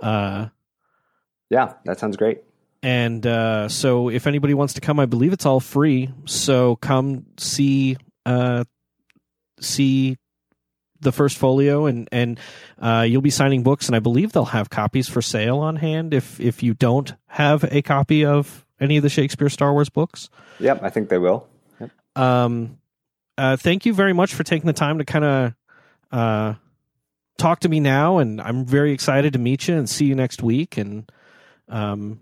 [0.00, 0.48] Uh,
[1.50, 2.42] yeah, that sounds great.
[2.82, 6.10] And uh, so, if anybody wants to come, I believe it's all free.
[6.26, 8.64] So come see uh,
[9.60, 10.16] see
[11.00, 12.38] the first folio, and and
[12.80, 16.14] uh, you'll be signing books, and I believe they'll have copies for sale on hand
[16.14, 20.28] if if you don't have a copy of any of the Shakespeare Star Wars books.
[20.60, 21.46] Yep, I think they will.
[21.80, 21.90] Yep.
[22.16, 22.78] Um,
[23.36, 25.54] uh, thank you very much for taking the time to kind of
[26.10, 26.54] uh,
[27.38, 30.42] talk to me now, and I'm very excited to meet you and see you next
[30.42, 30.76] week.
[30.76, 31.10] And
[31.68, 32.20] um,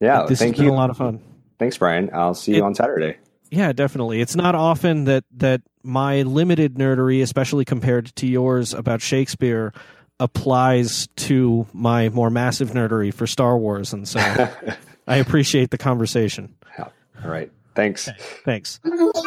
[0.00, 0.72] yeah, this thank has been you.
[0.72, 1.20] a lot of fun.
[1.58, 2.10] Thanks, Bryan.
[2.14, 3.18] I'll see you it, on Saturday.
[3.50, 4.20] Yeah, definitely.
[4.20, 9.72] It's not often that that my limited nerdery, especially compared to yours about Shakespeare,
[10.20, 14.20] applies to my more massive nerdery for Star Wars, and so
[15.10, 16.54] I appreciate the conversation.
[16.78, 16.88] Yeah.
[17.24, 17.50] All right.
[17.74, 18.10] Thanks.
[18.44, 18.80] Thanks.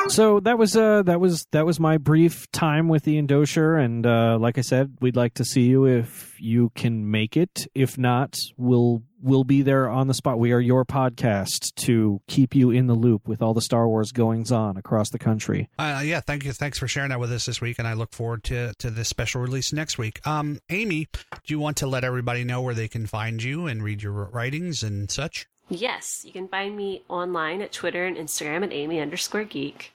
[0.10, 4.06] So that was uh that was that was my brief time with Ian Doescher, and
[4.06, 7.68] uh, like I said, we'd like to see you if you can make it.
[7.74, 10.40] If not, we'll we'll be there on the spot.
[10.40, 14.12] We are your podcast to keep you in the loop with all the Star Wars
[14.12, 15.70] goings on across the country.
[15.80, 16.52] Uh, yeah, thank you.
[16.52, 19.08] Thanks for sharing that with us this week, and I look forward to to this
[19.08, 20.26] special release next week.
[20.28, 23.82] Um, Amy, do you want to let everybody know where they can find you and
[23.82, 25.48] read your writings and such?
[25.70, 29.94] Yes, you can find me online at Twitter and Instagram at Amy underscore geek.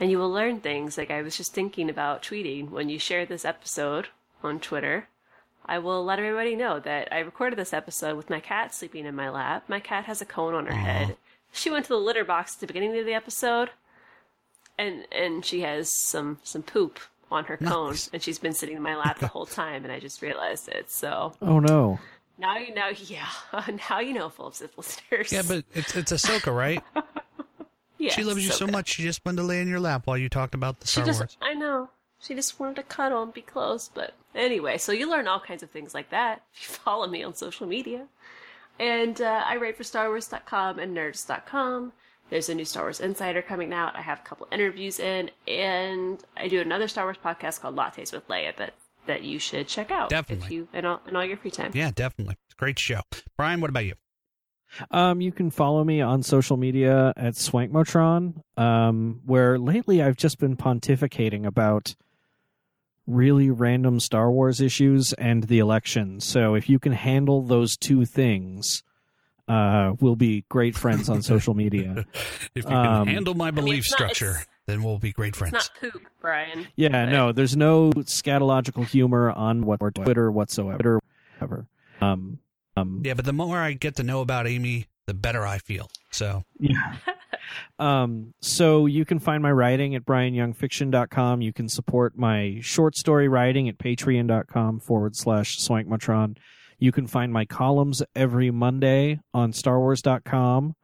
[0.00, 3.26] And you will learn things like I was just thinking about tweeting when you share
[3.26, 4.08] this episode
[4.42, 5.08] on Twitter.
[5.66, 9.14] I will let everybody know that I recorded this episode with my cat sleeping in
[9.14, 9.64] my lap.
[9.68, 11.16] My cat has a cone on her head.
[11.52, 13.70] She went to the litter box at the beginning of the episode,
[14.78, 17.00] and and she has some some poop
[17.30, 19.98] on her cone, and she's been sitting in my lap the whole time, and I
[20.00, 20.90] just realized it.
[20.90, 21.98] So Oh no.
[22.38, 23.28] Now you know, yeah,
[23.90, 25.32] now you know, full of Sith listeners.
[25.32, 26.82] Yeah, but it's it's Ahsoka, right?
[27.98, 28.72] yeah, she loves you so good.
[28.72, 28.88] much.
[28.88, 31.06] She just wanted to lay in your lap while you talked about the She Star
[31.06, 31.36] just, Wars.
[31.42, 31.90] I know.
[32.20, 33.88] She just wanted to cuddle and be close.
[33.92, 37.22] But anyway, so you learn all kinds of things like that if you follow me
[37.22, 38.06] on social media.
[38.80, 41.92] And uh, I write for StarWars.com and Nerdist.com.
[42.30, 43.96] There's a new Star Wars Insider coming out.
[43.96, 48.12] I have a couple interviews in, and I do another Star Wars podcast called Lattes
[48.12, 48.74] with Leia that
[49.08, 50.54] that you should check out if Definitely.
[50.54, 51.72] you in all, in all your free time.
[51.74, 52.36] Yeah, definitely.
[52.56, 53.00] Great show.
[53.36, 53.94] Bryan, what about you?
[54.90, 60.38] Um, you can follow me on social media at Swankmotron, um, where lately I've just
[60.38, 61.96] been pontificating about
[63.06, 66.20] really random Star Wars issues and the election.
[66.20, 68.82] So if you can handle those two things,
[69.48, 72.04] uh, we'll be great friends on social media.
[72.54, 75.30] If you can Um, handle my belief it's not- structure, it's- then we'll be great
[75.30, 75.52] It's friends.
[75.54, 76.68] not poop, Bryan.
[76.76, 81.00] Yeah, no, there's no scatological humor on what or Twitter whatsoever.
[81.38, 81.66] Whatever.
[82.00, 82.38] Um,
[82.76, 85.90] um, Yeah, but the more I get to know about Amy, the better I feel.
[86.12, 86.96] So Yeah.
[87.78, 91.40] um, so you can find my writing at bryanyoungfiction.com.
[91.40, 96.36] You can support my short story writing at patreon.com forward slash swankmotron.
[96.78, 100.74] You can find my columns every Monday on starwars.com.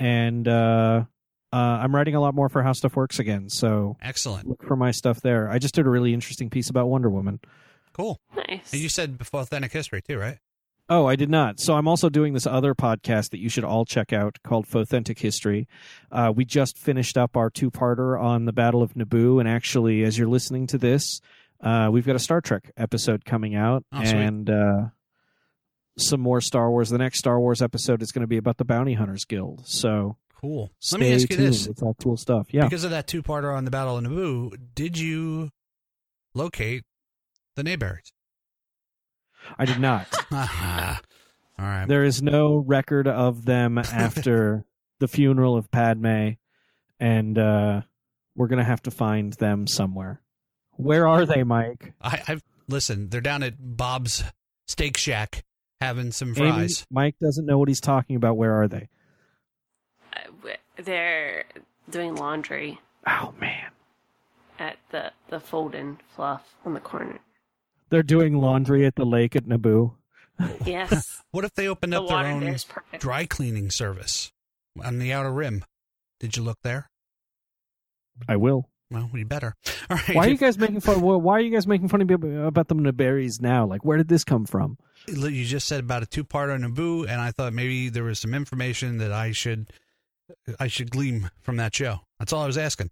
[0.00, 1.04] And uh,
[1.52, 3.48] uh, I'm writing a lot more for How Stuff Works again.
[3.48, 4.46] So excellent.
[4.48, 5.48] look for my stuff there.
[5.50, 7.40] I just did a really interesting piece about Wonder Woman.
[7.92, 8.20] Cool.
[8.36, 8.72] Nice.
[8.72, 10.38] And you said before authentic history too, right?
[10.90, 11.60] Oh, I did not.
[11.60, 15.18] So I'm also doing this other podcast that you should all check out called Authentic
[15.18, 15.68] History.
[16.10, 20.16] Uh, we just finished up our two-parter on the Battle of Naboo, and actually, as
[20.16, 21.20] you're listening to this,
[21.60, 24.86] uh, we've got a Star Trek episode coming out, Oh, and uh,
[25.98, 26.88] some more Star Wars.
[26.88, 29.66] The next Star Wars episode is going to be about the Bounty Hunters Guild.
[29.66, 30.70] So Cool.
[30.78, 31.48] stay Let me ask you tuned.
[31.48, 32.46] this: It's all cool stuff.
[32.52, 32.64] Yeah.
[32.64, 35.50] because of that two-parter on the Battle of Naboo, did you
[36.34, 36.84] locate
[37.56, 38.12] the Naberries?
[39.58, 40.06] I did not.
[40.32, 41.86] All right.
[41.88, 44.64] There is no record of them after
[45.00, 46.30] the funeral of Padme,
[47.00, 47.80] and uh,
[48.36, 50.20] we're gonna have to find them somewhere.
[50.72, 51.94] Where are they, Mike?
[52.00, 53.08] I, I've listen.
[53.08, 54.22] They're down at Bob's
[54.68, 55.44] Steak Shack
[55.80, 56.86] having some Amy, fries.
[56.90, 58.36] Mike doesn't know what he's talking about.
[58.36, 58.88] Where are they?
[60.18, 61.44] Uh, w- They're
[61.90, 63.70] doing laundry Oh man,
[64.58, 67.18] at the the fold-in fluff on the corner.
[67.90, 69.92] they're doing laundry at the lake at Naboo.
[70.64, 71.22] Yes.
[71.30, 73.02] What if they opened the up their water own there is perfect.
[73.02, 74.32] dry cleaning service
[74.82, 75.64] on the outer rim?
[76.20, 76.90] Did you look there?
[78.28, 78.68] I will.
[78.90, 79.54] Well, you better.
[79.90, 80.16] All right.
[80.16, 81.00] Why are you guys making fun?
[81.02, 83.66] Why are you guys making fun of me about the Naberries now?
[83.66, 84.78] Like, where did this come from?
[85.06, 88.32] you just said about a two-part on Naboo, and I thought maybe there was some
[88.34, 89.70] information that I should
[90.58, 92.00] I should glean from that show.
[92.18, 92.90] That's all I was asking.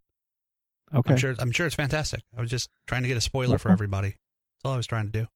[0.94, 1.12] Okay.
[1.12, 2.22] I'm sure I'm sure it's fantastic.
[2.36, 4.08] I was just trying to get a spoiler for everybody.
[4.08, 5.26] That's all I was trying to do.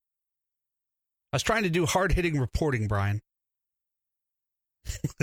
[1.32, 3.20] I was trying to do hard-hitting reporting, Bryan.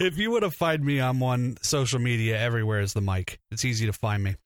[0.00, 3.40] if you want to find me, I'm on social media everywhere is the mic.
[3.50, 4.36] It's easy to find me.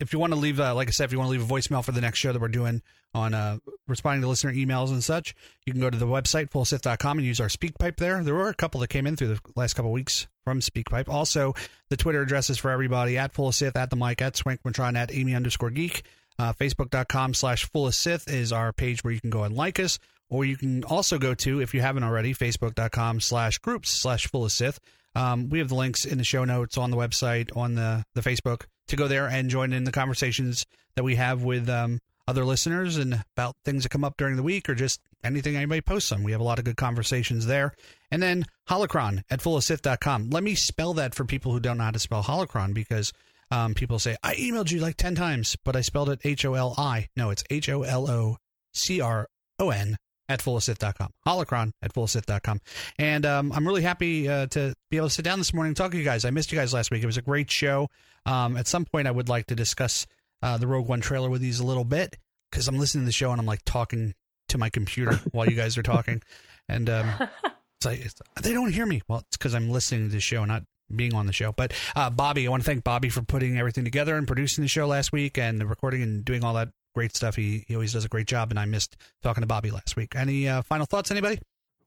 [0.00, 1.52] If you want to leave, uh, like I said, if you want to leave a
[1.52, 2.82] voicemail for the next show that we're doing
[3.14, 5.34] on uh, responding to listener emails and such,
[5.64, 8.22] you can go to the website, fullsith.com, and use our speak pipe there.
[8.22, 11.08] There were a couple that came in through the last couple weeks from SpeakPipe.
[11.08, 11.54] Also,
[11.90, 15.70] the Twitter addresses for everybody at fullsith, at the mic, at Swankmotron, at Amy underscore
[15.70, 16.02] geek.
[16.38, 19.98] Uh, Facebook.com slash fullsith is our page where you can go and like us.
[20.28, 24.44] Or you can also go to, if you haven't already, Facebook.com slash groups slash Full
[24.44, 24.80] of Sith.
[25.14, 28.20] Um, we have the links in the show notes on the website, on the, the
[28.20, 30.66] Facebook, to go there and join in the conversations
[30.96, 34.42] that we have with um, other listeners and about things that come up during the
[34.42, 36.22] week or just anything anybody posts on.
[36.22, 37.72] We have a lot of good conversations there.
[38.10, 40.30] And then holocron at fullofsith.com.
[40.30, 43.12] Let me spell that for people who don't know how to spell holocron because
[43.50, 46.54] um, people say, I emailed you like 10 times, but I spelled it H O
[46.54, 47.08] L I.
[47.16, 48.36] No, it's H O L O
[48.72, 49.28] C R
[49.58, 49.96] O N
[50.28, 51.10] at fullofsith.com.
[51.26, 52.60] Holocron at fullofsith.com.
[52.98, 55.76] And um, I'm really happy uh, to be able to sit down this morning and
[55.76, 56.24] talk to you guys.
[56.24, 57.02] I missed you guys last week.
[57.02, 57.88] It was a great show.
[58.26, 60.06] Um, at some point, I would like to discuss
[60.42, 62.16] uh, the Rogue One trailer with you a little bit
[62.50, 64.14] because I'm listening to the show and I'm like talking
[64.48, 66.22] to my computer while you guys are talking.
[66.68, 67.10] And um,
[67.44, 69.02] it's like, it's, they don't hear me.
[69.08, 70.62] Well, it's because I'm listening to the show, not
[70.94, 71.52] being on the show.
[71.52, 74.68] But uh, Bobby, I want to thank Bobby for putting everything together and producing the
[74.68, 77.36] show last week and the recording and doing all that great stuff.
[77.36, 80.14] He, he always does a great job, and I missed talking to Bobby last week.
[80.16, 81.38] Any uh, final thoughts, anybody?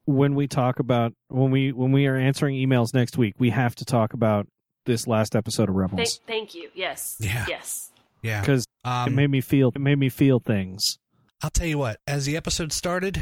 [0.06, 3.76] When we talk about when we when we are answering emails next week, we have
[3.76, 4.48] to talk about
[4.86, 6.20] this last episode of Thank, Rebels.
[6.28, 6.70] thank you.
[6.74, 7.18] Yes.
[7.20, 7.46] Yeah.
[7.48, 7.92] Yes.
[8.24, 8.40] Yeah.
[8.42, 10.98] because it Um, made me feel it made me feel things.
[11.42, 13.22] I'll tell you what, as the episode started,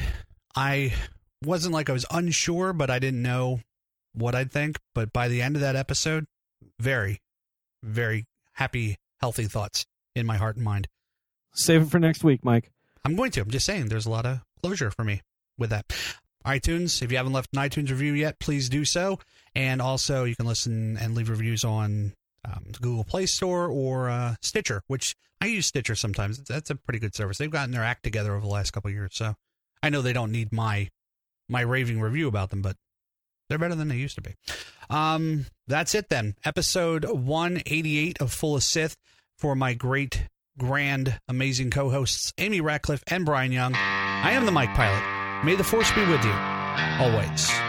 [0.55, 0.93] I
[1.43, 3.61] wasn't like I was unsure, but I didn't know
[4.13, 4.77] what I'd think.
[4.93, 6.25] But by the end of that episode,
[6.79, 7.19] very,
[7.83, 9.85] very happy, healthy thoughts
[10.15, 10.87] in my heart and mind.
[11.55, 12.71] Save it for next week, Mike.
[13.03, 13.41] I'm going to.
[13.41, 15.21] I'm just saying there's a lot of closure for me
[15.57, 15.85] with that.
[16.45, 19.19] iTunes, if you haven't left an iTunes review yet, please do so.
[19.55, 22.13] And also, you can listen and leave reviews on
[22.43, 26.39] um, Google Play Store or uh, Stitcher, which I use Stitcher sometimes.
[26.39, 27.37] That's a pretty good service.
[27.37, 29.11] They've gotten their act together over the last couple years.
[29.13, 29.35] So
[29.81, 30.89] I know they don't need my
[31.47, 32.75] my raving review about them, but
[33.47, 34.35] they're better than they used to be.
[34.89, 36.35] Um, that's it then.
[36.43, 38.97] Episode 188 of Full of Sith
[39.37, 40.27] for my great,
[40.57, 43.75] grand, amazing co-hosts Amy Ratcliffe and Bryan Young.
[43.75, 45.45] I am the Mike Pilot.
[45.45, 46.33] May the force be with you
[46.99, 47.64] always.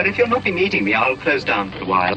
[0.00, 2.16] Sir, if you'll not be meeting me, I'll close down for a while.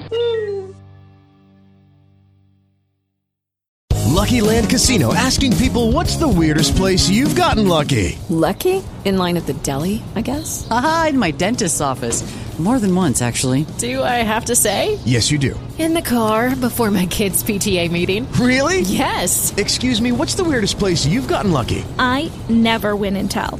[4.06, 8.18] Lucky Land Casino asking people what's the weirdest place you've gotten lucky?
[8.30, 8.82] Lucky?
[9.04, 10.66] In line at the deli, I guess?
[10.72, 12.24] Aha, in my dentist's office.
[12.58, 13.66] More than once, actually.
[13.80, 15.00] Do I have to say?
[15.04, 15.60] Yes, you do.
[15.80, 18.32] In the car before my kids' PTA meeting.
[18.34, 18.82] Really?
[18.82, 19.52] Yes.
[19.58, 21.84] Excuse me, what's the weirdest place you've gotten lucky?
[21.98, 23.60] I never win and tell.